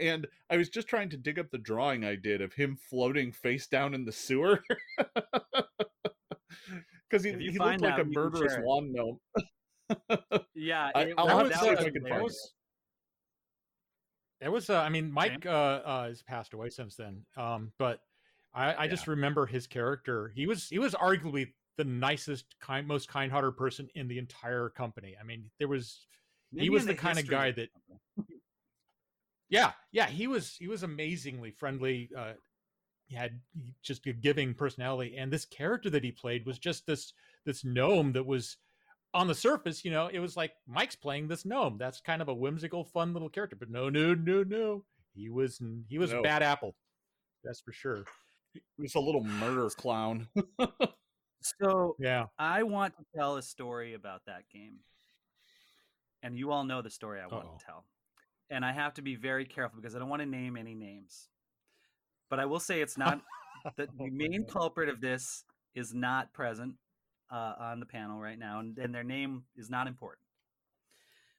[0.00, 3.32] and I was just trying to dig up the drawing I did of him floating
[3.32, 4.62] face down in the sewer.
[7.08, 9.20] Because he, he looked like a murderous lawn gnome.
[10.54, 12.52] yeah, I, will have to see if I can find was,
[14.40, 14.46] it.
[14.46, 17.22] It was, uh, I mean, Mike uh, uh, has passed away since then.
[17.36, 18.00] Um, but
[18.52, 18.90] I, I yeah.
[18.90, 20.32] just remember his character.
[20.34, 25.14] He was he was arguably the nicest, kind, most kind-hearted person in the entire company.
[25.20, 26.06] I mean, there was
[26.52, 27.68] Maybe he was the, the kind of guy that.
[29.48, 32.10] yeah, yeah, he was he was amazingly friendly.
[32.16, 32.32] Uh,
[33.08, 33.40] he had
[33.82, 37.12] just a giving personality, and this character that he played was just this
[37.44, 38.56] this gnome that was
[39.14, 41.78] on the surface, you know, it was like Mike's playing this gnome.
[41.78, 43.56] That's kind of a whimsical, fun little character.
[43.56, 44.84] But no, no, no, no.
[45.14, 46.22] He was he was no.
[46.22, 46.74] bad apple.
[47.42, 48.04] That's for sure.
[48.52, 50.28] He was a little murder clown.
[51.60, 54.78] So yeah, I want to tell a story about that game,
[56.22, 57.58] and you all know the story I want Uh-oh.
[57.58, 57.84] to tell,
[58.50, 61.28] and I have to be very careful because I don't want to name any names.
[62.28, 63.20] But I will say it's not
[63.76, 66.74] the, the main culprit of this is not present
[67.30, 70.22] uh, on the panel right now, and, and their name is not important.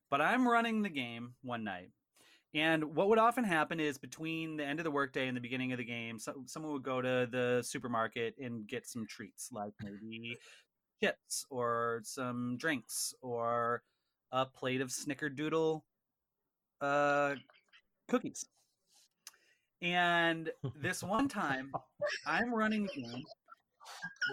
[0.10, 1.90] But I'm running the game one night,
[2.54, 5.74] and what would often happen is between the end of the workday and the beginning
[5.74, 9.74] of the game, so, someone would go to the supermarket and get some treats, like
[9.82, 10.38] maybe
[11.04, 13.84] chips or some drinks or
[14.32, 15.82] a plate of snickerdoodle
[16.82, 17.36] uh,
[18.08, 18.46] cookies.
[19.82, 21.72] And this one time,
[22.26, 23.24] I'm running the game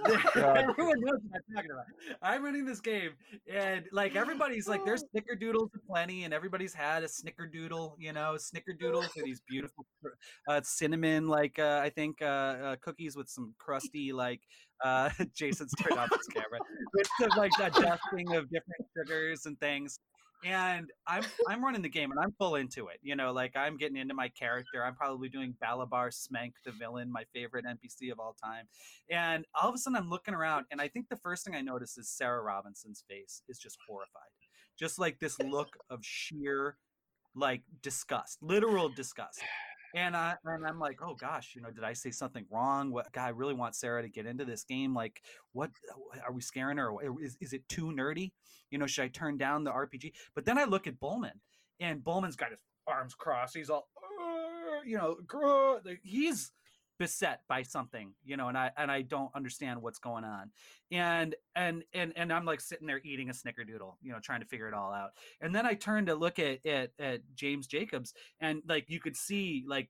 [0.37, 1.85] Everyone knows what I'm talking about.
[2.23, 3.11] I'm running this game,
[3.53, 9.07] and like everybody's like, there's snickerdoodles plenty, and everybody's had a snickerdoodle, you know, snickerdoodles
[9.17, 9.87] are these beautiful
[10.49, 14.41] uh, cinnamon, like uh, I think uh, uh, cookies with some crusty, like
[14.85, 16.59] uh, Jason's turned off his camera,
[16.95, 19.99] with some, like a dusting of different sugars and things.
[20.45, 22.99] And I'm I'm running the game and I'm full into it.
[23.03, 24.85] You know, like I'm getting into my character.
[24.85, 28.67] I'm probably doing Balabar Smenk, the villain, my favorite NPC of all time.
[29.11, 31.63] And all of a sudden I'm looking around and I think the first thing I
[31.63, 34.23] notice is Sarah Robinson's face is just horrified.
[34.79, 36.77] Just like this look of sheer
[37.35, 39.41] like disgust, literal disgust.
[39.95, 42.91] And I and I'm like, oh gosh, you know, did I say something wrong?
[42.91, 44.93] What I really want Sarah to get into this game.
[44.93, 45.23] Like,
[45.53, 46.93] what uh, are we scaring her?
[47.23, 48.33] Is is it too nerdy?
[48.71, 50.13] You know, should I turn down the RPG?
[50.35, 51.39] But then I look at Bulmahn,
[51.79, 53.57] and Bulmahn's got his arms crossed.
[53.57, 53.89] He's all,
[54.85, 55.17] you know,
[56.03, 56.51] he's
[56.99, 60.51] beset by something you know and i and i don't understand what's going on.
[60.91, 64.47] And and and and i'm like sitting there eating a snickerdoodle you know trying to
[64.47, 65.11] figure it all out.
[65.41, 69.17] And then i turned to look at at, at james jacobs and like you could
[69.17, 69.89] see like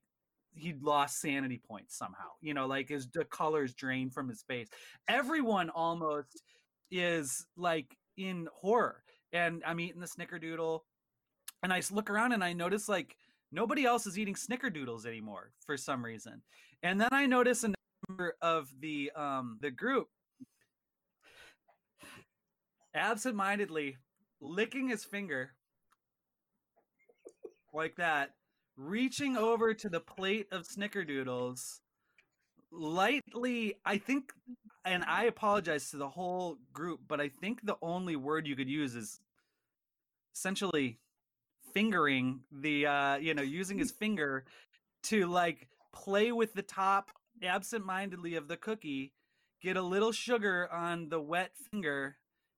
[0.53, 4.69] he'd lost sanity points somehow you know like his the colors drained from his face.
[5.07, 6.43] Everyone almost
[6.91, 9.03] is like in horror
[9.33, 10.81] and i'm eating the snickerdoodle
[11.63, 13.17] and i look around and i notice like
[13.55, 16.41] nobody else is eating snickerdoodles anymore for some reason.
[16.83, 17.73] And then I notice a
[18.09, 20.09] member of the um the group
[22.93, 23.97] absentmindedly
[24.41, 25.51] licking his finger
[27.73, 28.31] like that,
[28.77, 31.79] reaching over to the plate of snickerdoodles,
[32.71, 34.31] lightly, I think,
[34.85, 38.69] and I apologize to the whole group, but I think the only word you could
[38.69, 39.19] use is
[40.33, 40.99] essentially
[41.75, 44.45] fingering the, uh, you know, using his finger
[45.03, 47.11] to like play with the top
[47.43, 49.11] absentmindedly of the cookie,
[49.61, 52.15] get a little sugar on the wet finger,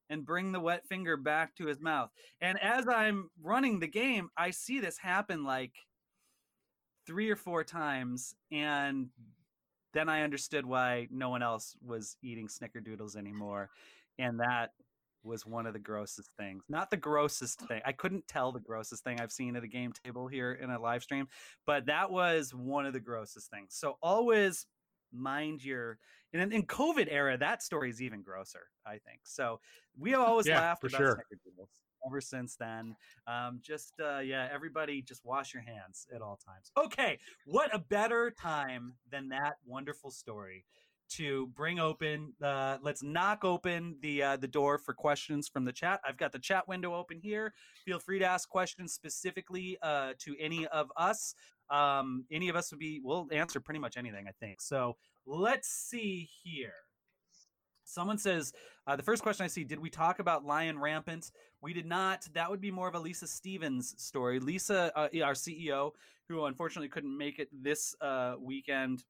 [0.09, 2.09] and bring the wet finger back to his mouth.
[2.39, 5.73] And as I'm running the game, I see this happen like
[7.05, 8.35] three or four times.
[8.51, 9.09] And
[9.93, 13.69] then I understood why no one else was eating snickerdoodles anymore.
[14.19, 14.71] And that
[15.27, 16.63] was one of the grossest things.
[16.69, 17.81] Not the grossest thing.
[17.85, 20.79] I couldn't tell the grossest thing I've seen at a game table here in a
[20.79, 21.27] live stream,
[21.65, 23.75] but that was one of the grossest things.
[23.75, 24.65] So always
[25.13, 25.99] mind your
[26.33, 29.21] in in COVID era, that story is even grosser, I think.
[29.23, 29.59] So
[29.97, 31.23] we have always yeah, laughed about sure.
[32.05, 32.95] ever since then.
[33.27, 36.71] Um, just uh, yeah, everybody just wash your hands at all times.
[36.77, 40.65] Okay, what a better time than that wonderful story
[41.09, 45.71] to bring open uh, let's knock open the uh, the door for questions from the
[45.71, 45.99] chat.
[46.07, 47.53] I've got the chat window open here.
[47.85, 51.35] Feel free to ask questions specifically uh, to any of us.
[51.69, 54.61] Um, any of us would be we'll answer pretty much anything i think.
[54.61, 56.73] So let's see here.
[57.83, 58.53] Someone says
[58.85, 61.31] uh, the first question i see did we talk about lion rampant?
[61.61, 62.27] We did not.
[62.33, 64.39] That would be more of a lisa stevens story.
[64.39, 65.91] Lisa uh, our ceo
[66.27, 69.03] who unfortunately couldn't make it this uh, weekend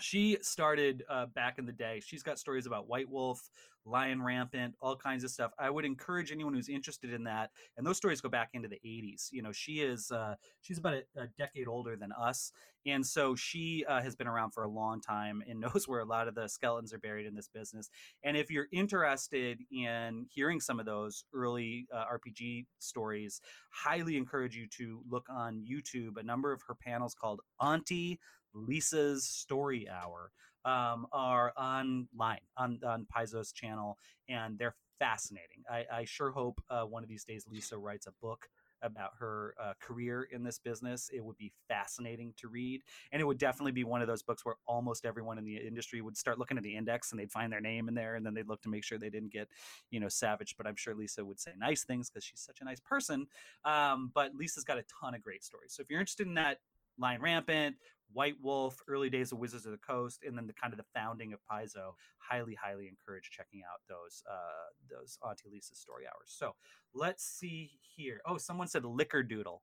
[0.00, 2.00] she started uh, back in the day.
[2.04, 3.48] She's got stories about White Wolf,
[3.88, 5.52] Lion Rampant, all kinds of stuff.
[5.58, 7.50] I would encourage anyone who's interested in that.
[7.76, 9.28] And those stories go back into the 80s.
[9.32, 12.52] You know, she is uh, she's about a, a, decade older than us,
[12.86, 16.04] and so she uh, has been around for a long time and knows where a
[16.04, 17.88] lot of the skeletons are buried in this business.
[18.22, 23.40] And if you're interested in hearing some of those early uh, RPG stories,
[23.70, 26.18] highly encourage you to look on YouTube.
[26.18, 28.18] A number of her panels called Auntie
[28.54, 30.32] Lisa's Story Hour
[30.64, 35.62] um, are online on, on Paizo's channel, and they're fascinating.
[35.70, 38.48] I, I sure hope uh, one of these days Lisa writes a book
[38.82, 41.10] about her uh, career in this business.
[41.12, 42.82] It would be fascinating to read.
[43.12, 46.00] And it would definitely be one of those books where almost everyone in the industry
[46.00, 48.34] would start looking at the index and they'd find their name in there and then
[48.34, 49.48] they'd look to make sure they didn't get,
[49.90, 50.56] you know, savaged.
[50.56, 53.26] But I'm sure Lisa would say nice things because she's such a nice person.
[53.64, 55.72] Um, but Lisa's got a ton of great stories.
[55.72, 56.58] So if you're interested in that,
[57.00, 57.76] Lion Rampant,
[58.12, 60.84] White Wolf, early days of Wizards of the Coast, and then the kind of the
[60.94, 61.92] founding of Paizo.
[62.18, 66.26] Highly, highly encourage checking out those uh, those Auntie Lisa's story hours.
[66.26, 66.54] So
[66.94, 68.20] let's see here.
[68.26, 69.62] Oh, someone said Liquor Doodle.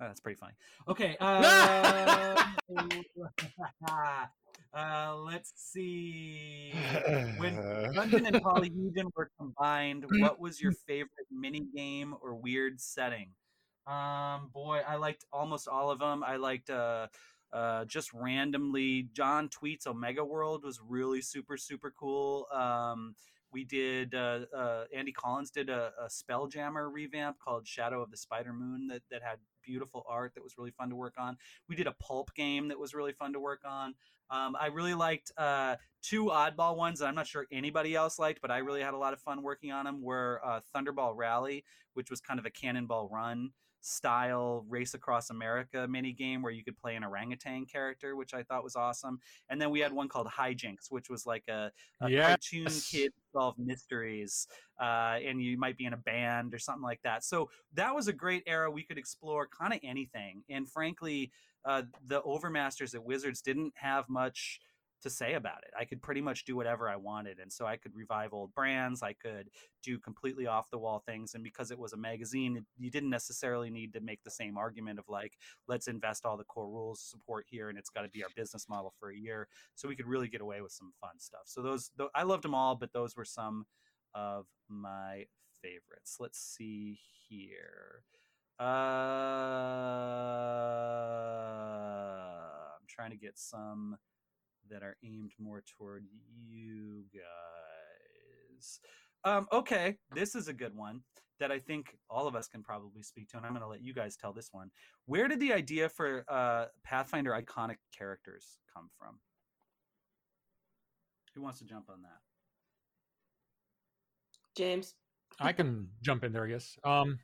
[0.00, 0.54] Oh, that's pretty funny.
[0.86, 1.16] Okay.
[1.20, 2.36] Uh,
[4.72, 6.72] uh, let's see.
[7.38, 7.56] When
[7.94, 13.30] Dungeon and Polyhedron were combined, what was your favorite mini game or weird setting?
[13.88, 16.22] Um, boy, I liked almost all of them.
[16.22, 17.08] I liked uh,
[17.52, 19.08] uh, just randomly.
[19.12, 22.46] John Tweet's Omega World was really super super cool.
[22.52, 23.14] Um,
[23.52, 28.16] we did uh, uh, Andy Collins did a, a Spelljammer revamp called Shadow of the
[28.16, 31.36] Spider Moon that that had beautiful art that was really fun to work on.
[31.68, 33.94] We did a pulp game that was really fun to work on.
[34.30, 38.42] Um, I really liked uh, two oddball ones that I'm not sure anybody else liked,
[38.42, 40.02] but I really had a lot of fun working on them.
[40.02, 45.86] Were uh, Thunderball Rally, which was kind of a cannonball run style race across America
[45.88, 49.20] mini game where you could play an orangutan character, which I thought was awesome.
[49.48, 51.70] And then we had one called Hijinks, which was like a,
[52.00, 52.24] a Yes.
[52.24, 54.46] cartoon kid solve mysteries,
[54.80, 57.24] uh, and you might be in a band or something like that.
[57.24, 58.70] So that was a great era.
[58.70, 60.42] We could explore kind of anything.
[60.48, 61.30] And frankly,
[61.64, 64.60] uh, the Overmasters at Wizards didn't have much
[65.02, 65.70] to say about it.
[65.78, 67.38] I could pretty much do whatever I wanted.
[67.38, 69.48] And so I could revive old brands, I could
[69.82, 71.34] do completely off the wall things.
[71.34, 74.98] And because it was a magazine, you didn't necessarily need to make the same argument
[74.98, 75.34] of like,
[75.66, 78.68] let's invest all the core rules support here and it's got to be our business
[78.68, 79.48] model for a year.
[79.74, 81.42] So we could really get away with some fun stuff.
[81.46, 83.66] So those, th- I loved them all, but those were some
[84.14, 85.26] of my
[85.62, 86.16] favorites.
[86.18, 88.02] Let's see here.
[88.60, 88.64] Uh,
[92.74, 93.96] I'm trying to get some
[94.70, 96.04] that are aimed more toward
[96.48, 98.80] you guys.
[99.24, 101.02] Um, okay, this is a good one
[101.40, 103.82] that I think all of us can probably speak to, and I'm going to let
[103.82, 104.70] you guys tell this one.
[105.06, 109.18] Where did the idea for uh, Pathfinder iconic characters come from?
[111.34, 112.18] Who wants to jump on that?
[114.56, 114.94] James.
[115.40, 116.76] I can jump in there, I guess.
[116.82, 117.18] Um, Please.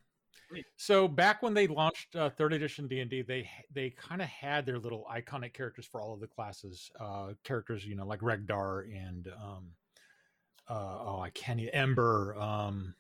[0.76, 4.28] So back when they launched uh, third edition D and D, they they kind of
[4.28, 6.90] had their little iconic characters for all of the classes.
[6.99, 9.66] Uh, characters, you know, like Regdar and um,
[10.68, 12.36] uh, oh, I can't e- Ember.
[12.38, 12.95] Um,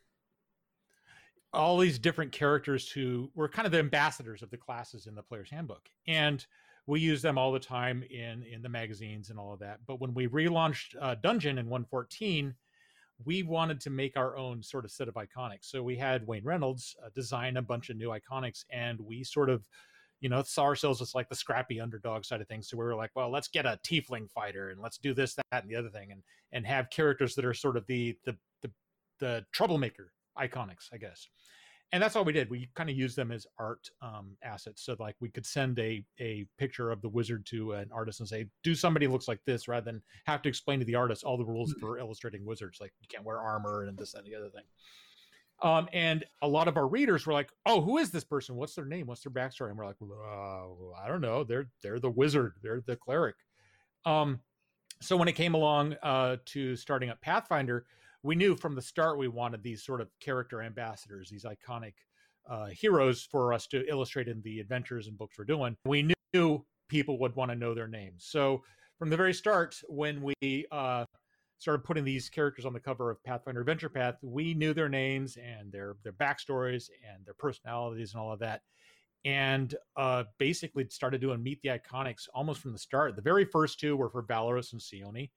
[1.52, 5.22] all these different characters who were kind of the ambassadors of the classes in the
[5.22, 6.44] player's handbook, and
[6.86, 9.80] we use them all the time in in the magazines and all of that.
[9.86, 12.54] But when we relaunched uh, Dungeon in 114
[13.24, 15.66] we wanted to make our own sort of set of iconics.
[15.66, 19.50] So we had Wayne Reynolds uh, design a bunch of new iconics, and we sort
[19.50, 19.68] of,
[20.20, 22.68] you know, saw ourselves as like the scrappy underdog side of things.
[22.68, 25.62] So we were like, well, let's get a tiefling fighter, and let's do this, that,
[25.62, 28.70] and the other thing, and and have characters that are sort of the the the,
[29.20, 31.28] the troublemaker iconics, I guess.
[31.94, 32.50] And that's all we did.
[32.50, 34.84] We kind of used them as art um, assets.
[34.84, 38.28] So like we could send a a picture of the wizard to an artist and
[38.28, 41.38] say, "Do somebody looks like this," rather than have to explain to the artist all
[41.38, 44.50] the rules for illustrating wizards, like you can't wear armor and this and the other
[44.50, 44.64] thing.
[45.62, 48.56] Um, and a lot of our readers were like, "Oh, who is this person?
[48.56, 49.06] What's their name?
[49.06, 51.44] What's their backstory?" And we're like, uh, "I don't know.
[51.44, 52.54] They're they're the wizard.
[52.60, 53.36] They're the cleric."
[54.04, 54.40] Um,
[55.00, 57.86] so when it came along uh, to starting up Pathfinder,
[58.24, 61.92] we knew from the start we wanted these sort of character ambassadors, these iconic
[62.50, 65.76] uh, heroes for us to illustrate in the adventures and books we're doing.
[65.84, 68.24] We knew people would want to know their names.
[68.26, 68.62] So
[68.98, 71.04] from the very start, when we uh,
[71.58, 75.36] started putting these characters on the cover of Pathfinder Adventure Path, we knew their names
[75.36, 78.62] and their their backstories and their personalities and all of that.
[79.26, 83.16] And uh, basically started doing Meet the Iconics almost from the start.
[83.16, 85.30] The very first two were for Valeros and Seoni.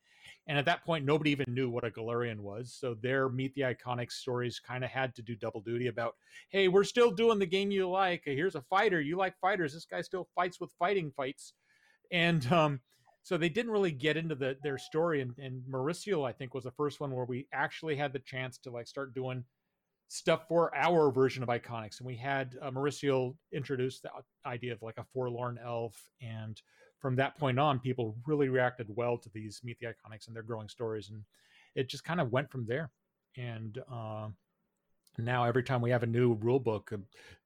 [0.48, 2.74] And at that point, nobody even knew what a Golarion was.
[2.80, 6.16] So their Meet the Iconics stories kind of had to do double duty about,
[6.50, 8.22] hey, we're still doing the game you like.
[8.24, 9.02] Here's a fighter.
[9.02, 9.74] You like fighters.
[9.74, 11.54] This guy still fights with fighting fights.
[12.12, 12.80] And um,
[13.24, 15.20] so they didn't really get into the, their story.
[15.20, 18.58] And, and Merisiel, I think, was the first one where we actually had the chance
[18.60, 19.44] to like start doing
[20.08, 22.00] stuff for our version of Iconics.
[22.00, 24.12] And we had uh, Merisiel introduce the
[24.46, 26.62] idea of like a forlorn elf and
[27.00, 30.44] from that point on, people really reacted well to these Meet the Iconics and their
[30.44, 31.24] growing stories, and
[31.76, 32.92] it just kind of went from there.
[33.38, 34.30] And uh,
[35.18, 36.98] now, every time we have a new rule book, uh,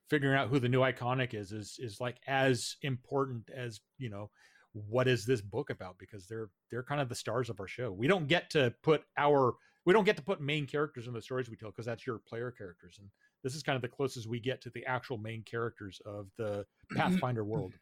[0.09, 4.29] figuring out who the new iconic is is is like as important as you know
[4.73, 7.91] what is this book about because they're they're kind of the stars of our show.
[7.91, 11.21] We don't get to put our we don't get to put main characters in the
[11.21, 13.09] stories we tell because that's your player characters, and
[13.43, 16.65] this is kind of the closest we get to the actual main characters of the
[16.95, 17.73] Pathfinder world.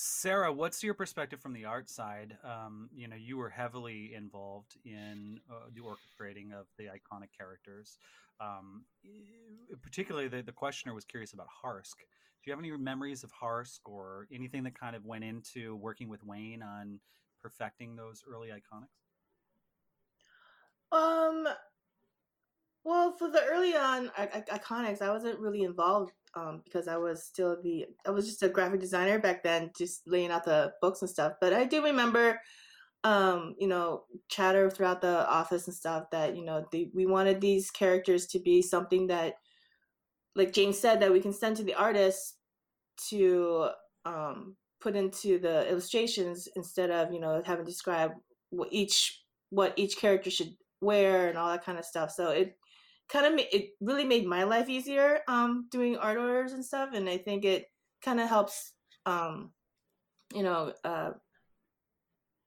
[0.00, 2.38] Sarah, what's your perspective from the art side?
[2.44, 7.98] Um, you know, you were heavily involved in uh, the orchestrating of the iconic characters.
[8.40, 11.96] Um, e- particularly, the, the questioner was curious about Harsk.
[11.98, 16.08] Do you have any memories of Harsk or anything that kind of went into working
[16.08, 17.00] with Wayne on
[17.42, 19.02] perfecting those early iconics?
[20.92, 21.48] Um.
[22.84, 26.96] Well, for the early on I- I- iconics, I wasn't really involved um, because I
[26.96, 30.72] was still the I was just a graphic designer back then, just laying out the
[30.80, 31.34] books and stuff.
[31.40, 32.40] But I do remember,
[33.04, 37.70] um, you know, chatter throughout the office and stuff that you know we wanted these
[37.70, 39.34] characters to be something that,
[40.34, 42.36] like James said, that we can send to the artists
[43.10, 43.70] to
[44.04, 48.12] um, put into the illustrations instead of you know having to describe
[48.50, 52.10] what each what each character should wear and all that kind of stuff.
[52.10, 52.56] So it
[53.08, 56.90] kind of ma- it really made my life easier um doing art orders and stuff
[56.94, 57.66] and i think it
[58.02, 58.72] kind of helps
[59.06, 59.52] um
[60.34, 61.10] you know uh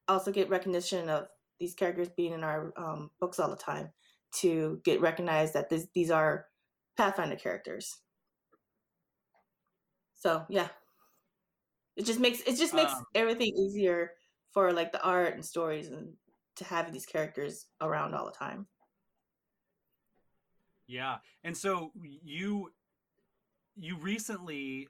[0.08, 1.28] also get recognition of
[1.60, 3.90] these characters being in our um books all the time
[4.34, 6.48] to get recognized that this, these are
[6.98, 8.00] pathfinder characters.
[10.16, 10.70] So yeah,
[11.96, 14.12] it just makes it just makes Um, everything easier
[14.54, 16.14] for like the art and stories and
[16.58, 18.68] to have these characters around all the time.
[20.92, 21.18] Yeah.
[21.46, 22.72] And so you
[23.78, 24.90] you recently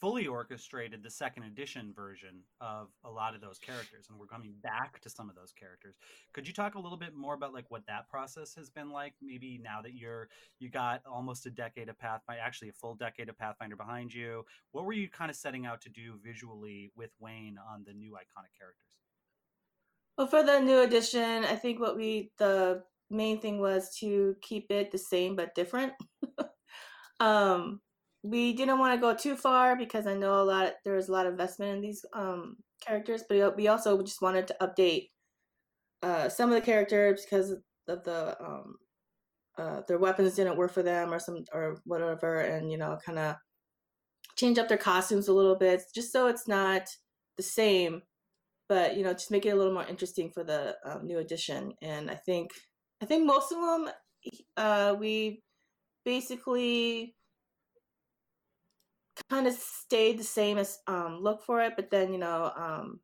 [0.00, 4.52] fully orchestrated the second edition version of a lot of those characters and we're coming
[4.62, 5.94] back to some of those characters.
[6.34, 9.14] Could you talk a little bit more about like what that process has been like
[9.22, 10.28] maybe now that you're
[10.58, 14.44] you got almost a decade of Pathfinder actually a full decade of Pathfinder behind you.
[14.72, 18.12] What were you kind of setting out to do visually with Wayne on the new
[18.12, 18.96] iconic characters?
[20.18, 24.70] Well, for the new edition, I think what we the main thing was to keep
[24.70, 25.92] it the same but different.
[27.20, 27.80] um,
[28.22, 31.12] we didn't want to go too far because I know a lot there was a
[31.12, 35.10] lot of investment in these um, characters, but we also just wanted to update
[36.02, 37.52] uh, some of the characters because
[37.88, 38.74] of the um,
[39.58, 43.18] uh, their weapons didn't work for them or some or whatever, and you know, kind
[43.18, 43.36] of
[44.36, 46.82] change up their costumes a little bit just so it's not
[47.36, 48.02] the same
[48.68, 51.72] but you know just make it a little more interesting for the um, new edition
[51.82, 52.50] and i think
[53.02, 53.90] i think most of them
[54.56, 55.42] uh, we
[56.04, 57.14] basically
[59.30, 63.00] kind of stayed the same as um, look for it but then you know um,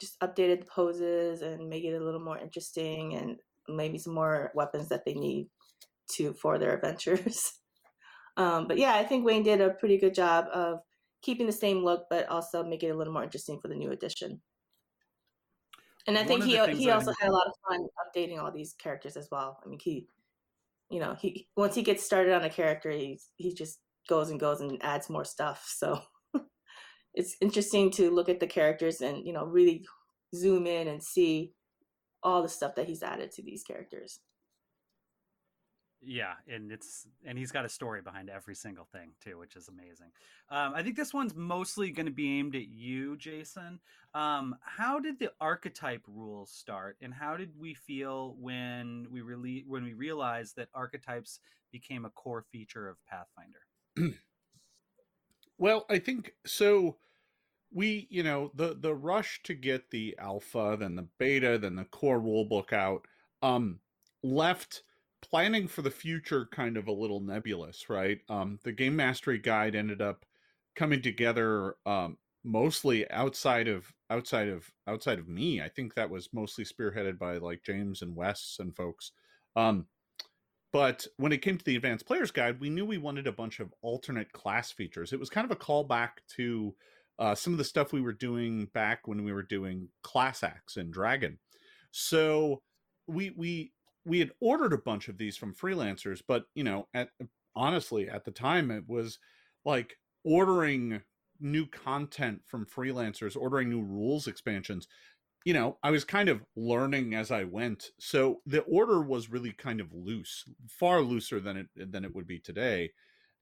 [0.00, 3.36] just updated the poses and make it a little more interesting and
[3.68, 5.48] maybe some more weapons that they need
[6.10, 7.52] to for their adventures.
[8.36, 10.78] Um, but yeah i think wayne did a pretty good job of
[11.22, 13.90] keeping the same look but also make it a little more interesting for the new
[13.90, 14.40] edition
[16.08, 19.16] and I think he he also had a lot of fun updating all these characters
[19.16, 19.60] as well.
[19.64, 20.08] I mean, he,
[20.90, 23.78] you know, he once he gets started on a character, he he just
[24.08, 25.64] goes and goes and adds more stuff.
[25.68, 26.00] So
[27.14, 29.84] it's interesting to look at the characters and you know really
[30.34, 31.52] zoom in and see
[32.22, 34.20] all the stuff that he's added to these characters.
[36.00, 39.68] Yeah, and it's and he's got a story behind every single thing too, which is
[39.68, 40.12] amazing.
[40.48, 43.80] Um, I think this one's mostly going to be aimed at you, Jason.
[44.14, 49.64] Um, how did the archetype rules start, and how did we feel when we really
[49.66, 51.40] when we realized that archetypes
[51.72, 54.14] became a core feature of Pathfinder?
[55.58, 56.96] Well, I think so.
[57.72, 61.84] We, you know, the the rush to get the alpha, then the beta, then the
[61.84, 63.06] core rulebook out,
[63.42, 63.80] um,
[64.22, 64.84] left
[65.22, 68.18] planning for the future kind of a little nebulous, right?
[68.28, 70.24] Um, the game mastery guide ended up
[70.76, 75.60] coming together um, mostly outside of outside of outside of me.
[75.60, 79.12] I think that was mostly spearheaded by like James and Wes and folks.
[79.56, 79.86] Um,
[80.72, 83.58] but when it came to the advanced players guide, we knew we wanted a bunch
[83.58, 85.12] of alternate class features.
[85.12, 86.74] It was kind of a callback to
[87.18, 90.76] uh, some of the stuff we were doing back when we were doing class acts
[90.76, 91.38] and Dragon.
[91.90, 92.62] So
[93.06, 93.72] we we
[94.08, 97.10] we had ordered a bunch of these from freelancers, but you know, at
[97.54, 99.18] honestly at the time it was
[99.64, 101.02] like ordering
[101.40, 104.88] new content from freelancers, ordering new rules expansions.
[105.44, 107.90] You know, I was kind of learning as I went.
[107.98, 112.26] So the order was really kind of loose, far looser than it than it would
[112.26, 112.90] be today.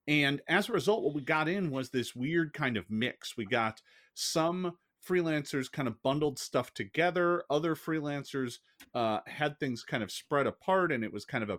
[0.09, 3.37] And as a result, what we got in was this weird kind of mix.
[3.37, 3.81] We got
[4.15, 7.45] some freelancers kind of bundled stuff together.
[7.51, 8.59] Other freelancers
[8.95, 11.59] uh, had things kind of spread apart, and it was kind of a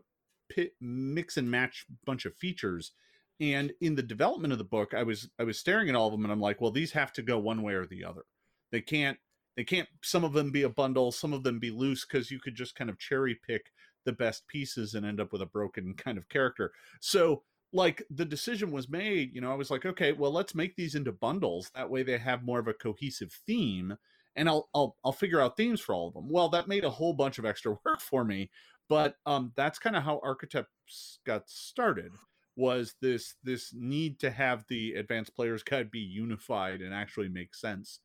[0.49, 2.91] pit, mix and match bunch of features.
[3.39, 6.11] And in the development of the book, I was I was staring at all of
[6.11, 8.23] them, and I'm like, well, these have to go one way or the other.
[8.71, 9.17] They can't
[9.57, 9.89] they can't.
[10.03, 12.75] Some of them be a bundle, some of them be loose, because you could just
[12.75, 13.71] kind of cherry pick
[14.05, 16.71] the best pieces and end up with a broken kind of character.
[17.01, 17.43] So
[17.73, 20.95] like the decision was made, you know, I was like, okay, well, let's make these
[20.95, 21.69] into bundles.
[21.75, 23.97] That way they have more of a cohesive theme
[24.35, 26.29] and I'll I'll I'll figure out themes for all of them.
[26.29, 28.49] Well, that made a whole bunch of extra work for me,
[28.87, 32.11] but um that's kind of how archetypes got started
[32.55, 37.53] was this this need to have the advanced players guide be unified and actually make
[37.55, 37.99] sense.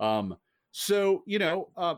[0.00, 0.36] Um
[0.72, 1.96] so you know uh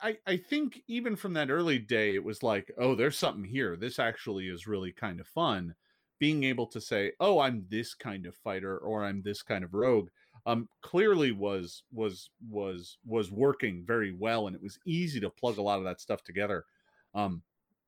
[0.00, 3.76] I, I think even from that early day it was like oh there's something here
[3.76, 5.74] this actually is really kind of fun
[6.18, 9.74] being able to say oh i'm this kind of fighter or i'm this kind of
[9.74, 10.08] rogue
[10.46, 15.58] um clearly was was was was working very well and it was easy to plug
[15.58, 16.64] a lot of that stuff together.
[17.14, 17.42] Um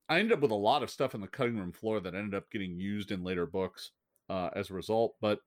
[0.09, 2.35] i ended up with a lot of stuff on the cutting room floor that ended
[2.35, 3.91] up getting used in later books
[4.29, 5.39] uh as a result but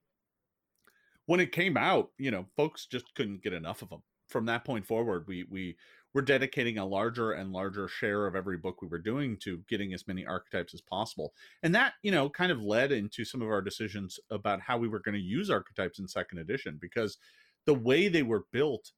[1.26, 4.64] when it came out you know folks just couldn't get enough of them from that
[4.64, 5.76] point forward we we
[6.14, 9.94] were dedicating a larger and larger share of every book we were doing to getting
[9.94, 11.32] as many archetypes as possible.
[11.62, 14.88] And that you know kind of led into some of our decisions about how we
[14.88, 17.18] were going to use archetypes in second edition because
[17.66, 18.92] the way they were built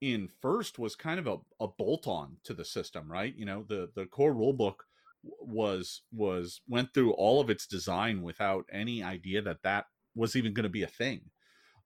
[0.00, 3.34] in first was kind of a, a bolt on to the system right?
[3.36, 4.84] You know the the core rule book
[5.22, 10.52] was was went through all of its design without any idea that that was even
[10.52, 11.20] going to be a thing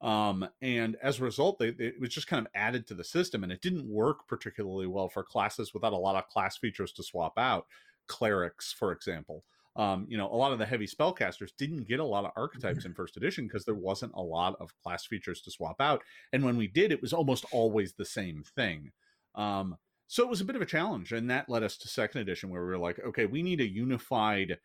[0.02, 3.04] Um, and as a result, they, they, it was just kind of added to the
[3.04, 6.92] system, and it didn't work particularly well for classes without a lot of class features
[6.94, 7.66] to swap out.
[8.08, 9.44] Clerics, for example,
[9.76, 12.84] um, you know, a lot of the heavy spellcasters didn't get a lot of archetypes
[12.84, 16.02] in first edition because there wasn't a lot of class features to swap out.
[16.32, 18.90] And when we did, it was almost always the same thing.
[19.34, 19.76] Um,
[20.08, 21.12] so it was a bit of a challenge.
[21.12, 23.66] And that led us to second edition, where we were like, okay, we need a
[23.66, 24.58] unified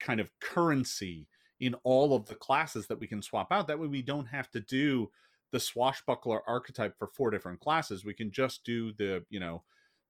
[0.00, 1.28] kind of currency
[1.60, 3.68] in all of the classes that we can swap out.
[3.68, 5.10] That way we don't have to do
[5.52, 8.04] the swashbuckler archetype for four different classes.
[8.04, 9.62] We can just do the, you know,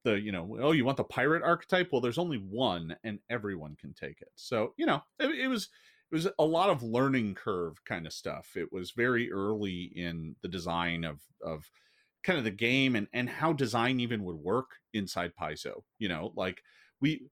[0.05, 3.77] the you know oh you want the pirate archetype well there's only one and everyone
[3.77, 5.69] can take it so you know it, it, was
[6.11, 10.35] it was a lot of learning curve kind of stuff it was very early in
[10.43, 11.71] the design of of
[12.23, 16.33] kind of the game and and how design even would work inside paizo you know
[16.35, 16.63] like
[17.01, 17.23] we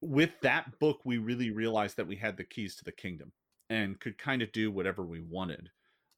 [0.00, 3.32] with that book we really realized that we had the keys to the kingdom
[3.70, 5.70] and could kind of do whatever we wanted.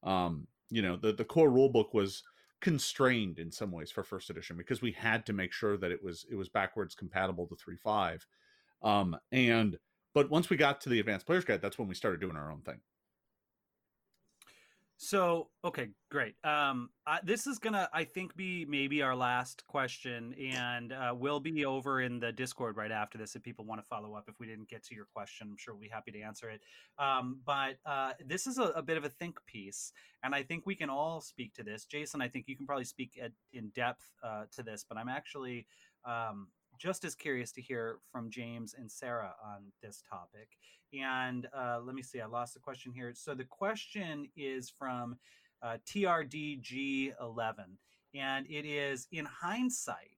[0.03, 2.23] Um you know the the core rule book was
[2.61, 6.03] constrained in some ways for first edition because we had to make sure that it
[6.03, 8.21] was it was backwards compatible to 3.5
[8.83, 9.79] um and
[10.15, 12.53] but once we got to the advanced players guide that's when we started doing our
[12.53, 12.81] own thing
[15.03, 16.35] so okay, great.
[16.45, 21.41] Um, I, this is gonna, I think, be maybe our last question, and uh, we'll
[21.41, 24.25] be over in the Discord right after this if people want to follow up.
[24.29, 26.61] If we didn't get to your question, I'm sure we'll be happy to answer it.
[26.99, 30.67] Um, but uh, this is a, a, bit of a think piece, and I think
[30.67, 31.87] we can all speak to this.
[31.87, 35.09] Jason, I think you can probably speak at, in depth uh, to this, but I'm
[35.09, 35.67] actually
[36.05, 36.49] um,
[36.79, 40.49] just as curious to hear from James and Sarah on this topic.
[40.99, 43.13] And uh, let me see, I lost the question here.
[43.15, 45.17] So the question is from
[45.63, 47.55] uh, TRDG11,
[48.15, 50.17] and it is in hindsight,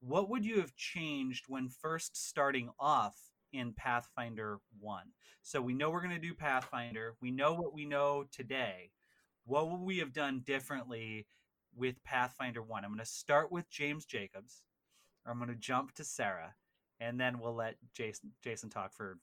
[0.00, 3.16] what would you have changed when first starting off
[3.52, 5.04] in Pathfinder 1?
[5.42, 8.90] So we know we're going to do Pathfinder, we know what we know today.
[9.46, 11.26] What would we have done differently
[11.76, 12.84] with Pathfinder 1?
[12.84, 14.64] I'm going to start with James Jacobs
[15.26, 16.54] I'm going to jump to Sarah,
[17.00, 19.18] and then we'll let Jason Jason talk for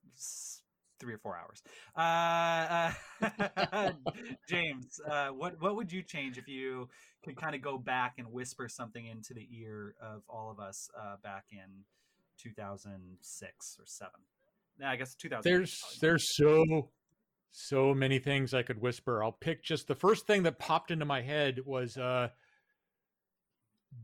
[1.02, 1.62] three or four hours.
[1.98, 2.92] Uh,
[3.74, 3.92] uh,
[4.48, 6.88] James, uh, what what would you change if you
[7.24, 10.90] could kind of go back and whisper something into the ear of all of us
[10.98, 11.84] uh, back in
[12.38, 14.12] 2006 or seven?
[14.80, 15.52] Yeah, I guess 2000.
[15.52, 16.90] There's there's so
[17.52, 19.24] so many things I could whisper.
[19.24, 22.30] I'll pick just the first thing that popped into my head was uh,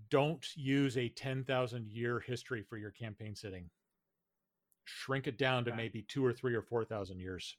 [0.10, 3.70] don't use a 10,000 year history for your campaign setting.
[4.88, 7.56] Shrink it down to maybe two or three or 4,000 years.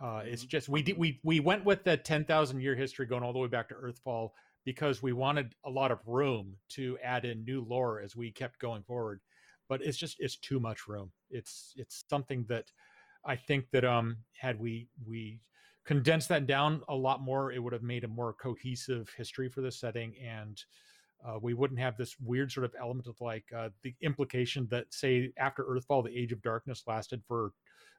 [0.00, 0.28] Uh, mm-hmm.
[0.28, 3.48] It's just, we, we, we went with the 10,000 year history going all the way
[3.48, 4.30] back to Earthfall
[4.64, 8.58] because we wanted a lot of room to add in new lore as we kept
[8.58, 9.20] going forward.
[9.68, 11.12] But it's just, it's too much room.
[11.30, 12.70] It's, it's something that
[13.24, 15.40] I think that, um, had we, we,
[15.84, 19.62] condensed that down a lot more, it would have made a more cohesive history for
[19.62, 20.62] the setting and
[21.26, 24.92] uh, we wouldn't have this weird sort of element of like uh, the implication that
[24.92, 27.52] say after earthfall the age of darkness lasted for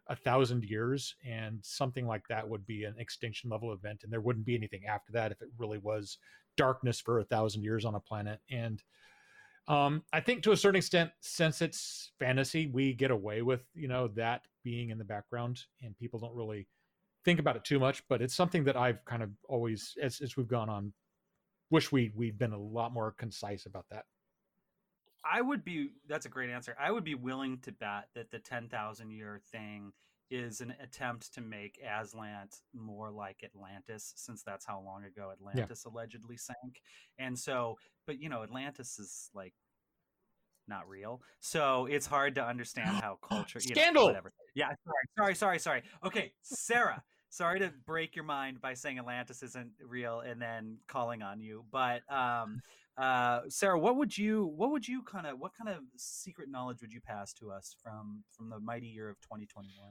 [0.08, 4.20] a thousand years and something like that would be an extinction level event and there
[4.20, 6.18] wouldn't be anything after that if it really was
[6.58, 8.40] darkness for a thousand years on a planet.
[8.52, 8.84] And
[9.68, 13.88] um, i think to a certain extent since it's fantasy we get away with you
[13.88, 16.68] know that being in the background and people don't really
[17.24, 20.36] think about it too much but it's something that i've kind of always as, as
[20.36, 20.92] we've gone on
[21.74, 24.06] wish we we'd been a lot more concise about that.
[25.26, 25.90] I would be.
[26.08, 26.76] That's a great answer.
[26.80, 29.92] I would be willing to bet that the ten thousand year thing
[30.30, 35.84] is an attempt to make Azlant more like Atlantis, since that's how long ago Atlantis
[35.86, 35.92] yeah.
[35.92, 36.82] allegedly sank.
[37.18, 39.54] And so, but you know, Atlantis is like
[40.68, 43.60] not real, so it's hard to understand how culture.
[43.60, 44.04] Scandal.
[44.04, 44.32] know, whatever.
[44.54, 44.68] Yeah.
[44.68, 45.06] Sorry.
[45.18, 45.36] Sorry.
[45.36, 45.60] Sorry.
[45.60, 45.84] Sorry.
[46.06, 47.02] Okay, Sarah
[47.34, 51.66] sorry to break your mind by saying Atlantis isn't real and then calling on you,
[51.72, 52.62] but um,
[52.96, 56.78] uh, Sarah, what would you what would you kind of what kind of secret knowledge
[56.82, 59.90] would you pass to us from from the mighty year of 2021?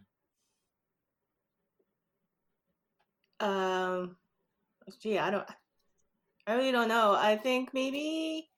[3.40, 4.16] Um,
[5.00, 5.48] gee, I don't,
[6.46, 7.16] I really don't know.
[7.18, 8.48] I think maybe.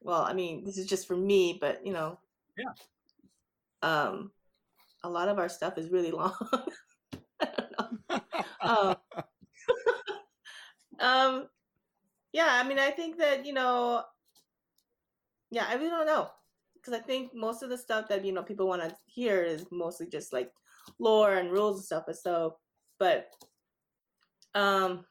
[0.00, 2.20] Well, I mean, this is just for me, but you know,
[2.56, 2.72] yeah.
[3.82, 4.30] Um,
[5.02, 6.34] a lot of our stuff is really long.
[8.70, 8.96] Um,
[11.00, 11.48] um,
[12.32, 14.02] yeah, I mean, I think that you know,
[15.50, 16.28] yeah, I really don't know
[16.74, 19.66] because I think most of the stuff that you know people want to hear is
[19.70, 20.50] mostly just like
[20.98, 22.04] lore and rules and stuff.
[22.14, 22.56] So,
[22.98, 23.30] but
[24.54, 25.04] um,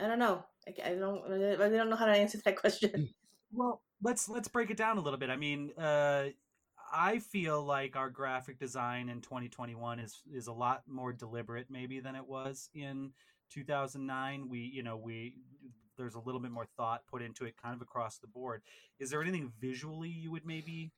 [0.00, 0.44] I don't know.
[0.66, 1.22] I, I don't.
[1.32, 3.08] I don't know how to answer that question.
[3.52, 5.30] Well, let's let's break it down a little bit.
[5.30, 6.26] I mean, uh,
[6.96, 12.00] I feel like our graphic design in 2021 is is a lot more deliberate maybe
[12.00, 13.12] than it was in
[13.50, 14.48] 2009.
[14.48, 15.34] We you know we
[15.98, 18.62] there's a little bit more thought put into it kind of across the board.
[18.98, 20.90] Is there anything visually you would maybe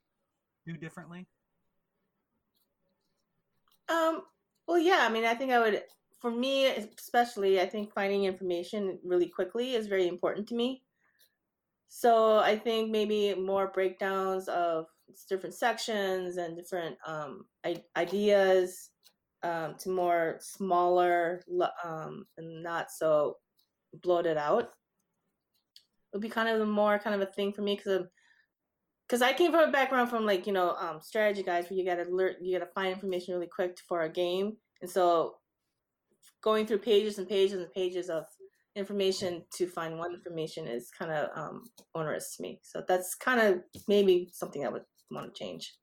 [0.65, 1.27] do differently?
[3.89, 4.23] Um,
[4.67, 5.83] well, yeah, I mean, I think I would,
[6.21, 10.83] for me especially, I think finding information really quickly is very important to me.
[11.89, 14.87] So I think maybe more breakdowns of
[15.29, 18.91] different sections and different um, I- ideas
[19.43, 21.43] um, to more smaller
[21.85, 23.37] um, and not so
[24.03, 24.71] bloated out It
[26.15, 28.07] would be kind of more kind of a thing for me because
[29.07, 31.85] because I came from a background from like you know um, strategy guys where you
[31.85, 35.37] gotta learn you gotta find information really quick for a game, and so
[36.43, 38.25] going through pages and pages and pages of
[38.77, 42.61] information to find one information is kind of um, onerous to me.
[42.63, 45.75] So that's kind of maybe something I would want to change.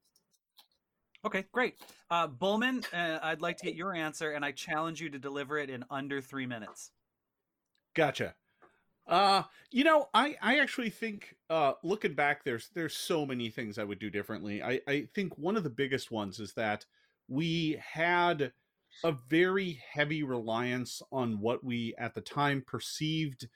[1.25, 1.75] Okay, great.
[2.11, 5.57] Uh, Bulmahn, uh, I'd like to get your answer, and I challenge you to deliver
[5.57, 6.91] it in under three minutes.
[7.95, 8.35] Gotcha.
[9.07, 13.77] Uh, you know, I I actually think uh looking back there's there's so many things
[13.77, 14.63] I would do differently.
[14.63, 16.85] I I think one of the biggest ones is that
[17.27, 18.51] we had
[19.03, 23.47] a very heavy reliance on what we at the time perceived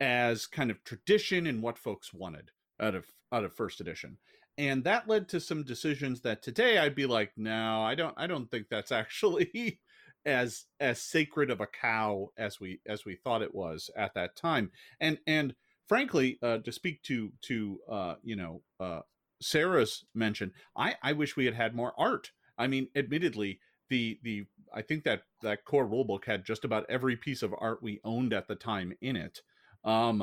[0.00, 2.50] as kind of tradition and what folks wanted
[2.80, 4.18] out of out of first edition.
[4.58, 8.26] And that led to some decisions that today I'd be like, no, I don't I
[8.26, 9.80] don't think that's actually
[10.26, 14.34] as as sacred of a cow as we as we thought it was at that
[14.34, 14.72] time.
[15.00, 15.54] And and
[15.86, 19.00] frankly uh to speak to to uh you know uh
[19.40, 22.32] sarah's mention i i wish we had had more art.
[22.58, 24.44] I mean admittedly the the
[24.74, 28.32] i think that that core rulebook had just about every piece of art we owned
[28.32, 29.40] at the time in it.
[29.84, 30.22] Um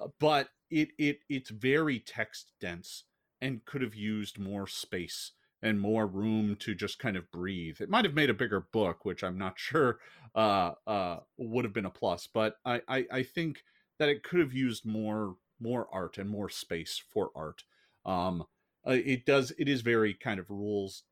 [0.00, 3.04] uh, but it it it's very text dense
[3.42, 7.80] and could have used more space and more room to just kind of breathe.
[7.80, 9.98] It might have made a bigger book, which I'm not sure
[10.34, 13.62] uh, uh, would have been a plus, but I, I, I, think
[13.98, 17.64] that it could have used more more art and more space for art.
[18.06, 18.44] Um,
[18.86, 19.52] uh, it does.
[19.58, 21.04] It is very kind of rules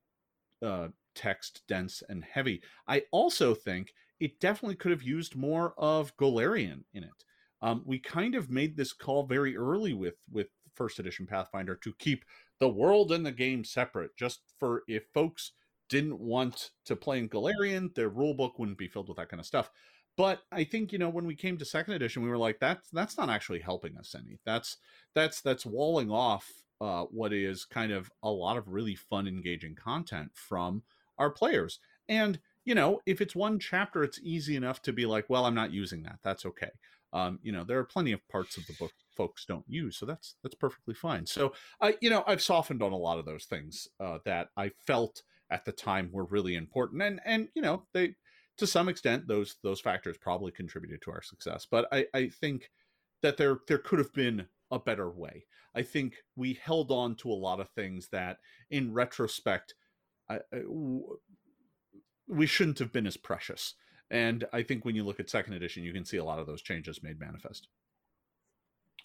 [0.62, 2.62] uh, text dense and heavy.
[2.88, 7.24] I also think it definitely could have used more of Golarion in it.
[7.62, 10.48] Um, we kind of made this call very early with with
[10.80, 12.24] first edition Pathfinder to keep
[12.58, 15.52] the world and the game separate, just for if folks
[15.90, 19.40] didn't want to play in Golarion, their rule book wouldn't be filled with that kind
[19.40, 19.70] of stuff.
[20.16, 22.88] But I think you know when we came to second edition, we were like, that's
[22.90, 24.38] that's not actually helping us any.
[24.46, 24.78] That's
[25.14, 26.50] that's that's walling off
[26.80, 30.82] uh, what is kind of a lot of really fun, engaging content from
[31.18, 31.78] our players.
[32.08, 35.54] And you know, if it's one chapter, it's easy enough to be like, well, I'm
[35.54, 36.20] not using that.
[36.22, 36.70] That's okay.
[37.12, 39.98] Um, you know, there are plenty of parts of the book folks don't use.
[39.98, 41.26] So that's that's perfectly fine.
[41.26, 44.70] So I, you know, I've softened on a lot of those things uh, that I
[44.86, 48.14] felt at the time were really important, and and you know they
[48.58, 51.66] to some extent those those factors probably contributed to our success.
[51.70, 52.70] But I I think
[53.22, 55.46] that there there could have been a better way.
[55.74, 58.38] I think we held on to a lot of things that,
[58.70, 59.74] in retrospect,
[60.28, 60.62] I, I,
[62.26, 63.74] we shouldn't have been as precious.
[64.10, 66.46] And I think when you look at second edition, you can see a lot of
[66.46, 67.68] those changes made manifest.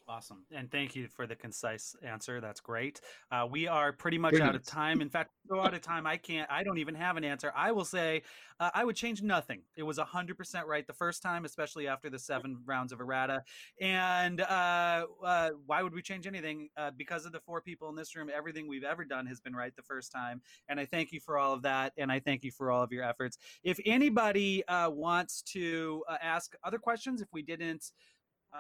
[0.08, 0.46] Awesome.
[0.52, 2.40] And thank you for the concise answer.
[2.40, 3.02] That's great.
[3.32, 5.02] Uh, we are pretty much out of time.
[5.02, 7.52] In fact, so out of time, I can't, I don't even have an answer.
[7.56, 8.22] I will say
[8.60, 9.62] uh, I would change nothing.
[9.76, 13.42] It was 100% right the first time, especially after the seven rounds of errata.
[13.82, 16.70] And uh, uh, why would we change anything?
[16.78, 19.56] Uh, because of the four people in this room, everything we've ever done has been
[19.56, 20.40] right the first time.
[20.70, 21.94] And I thank you for all of that.
[21.98, 23.40] And I thank you for all of your efforts.
[23.64, 27.92] If anybody uh, wants to ask other questions, if we didn't,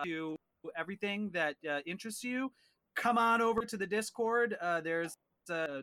[0.03, 0.35] do
[0.77, 2.51] everything that uh, interests you,
[2.95, 4.57] come on over to the Discord.
[4.61, 5.17] Uh, there's
[5.49, 5.81] uh,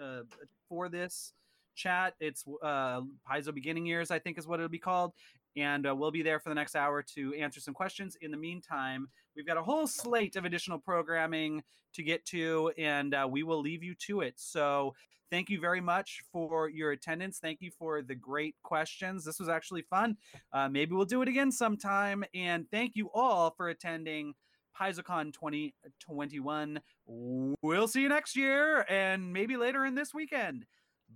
[0.00, 0.22] uh
[0.68, 1.32] for this
[1.74, 2.14] chat.
[2.20, 5.12] It's uh, Paizo Beginning Years, I think is what it'll be called.
[5.56, 8.16] And uh, we'll be there for the next hour to answer some questions.
[8.20, 11.62] In the meantime, we've got a whole slate of additional programming
[11.94, 14.34] to get to, and uh, we will leave you to it.
[14.36, 14.94] So
[15.30, 17.38] thank you very much for your attendance.
[17.38, 19.24] Thank you for the great questions.
[19.24, 20.16] This was actually fun.
[20.52, 22.24] Uh, maybe we'll do it again sometime.
[22.34, 24.34] And thank you all for attending
[24.78, 26.80] PaizoCon 2021.
[27.06, 30.66] We'll see you next year and maybe later in this weekend.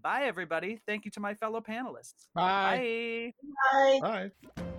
[0.00, 0.80] Bye, everybody.
[0.86, 2.28] Thank you to my fellow panelists.
[2.34, 3.32] Bye.
[3.72, 4.30] Bye.
[4.56, 4.72] Bye.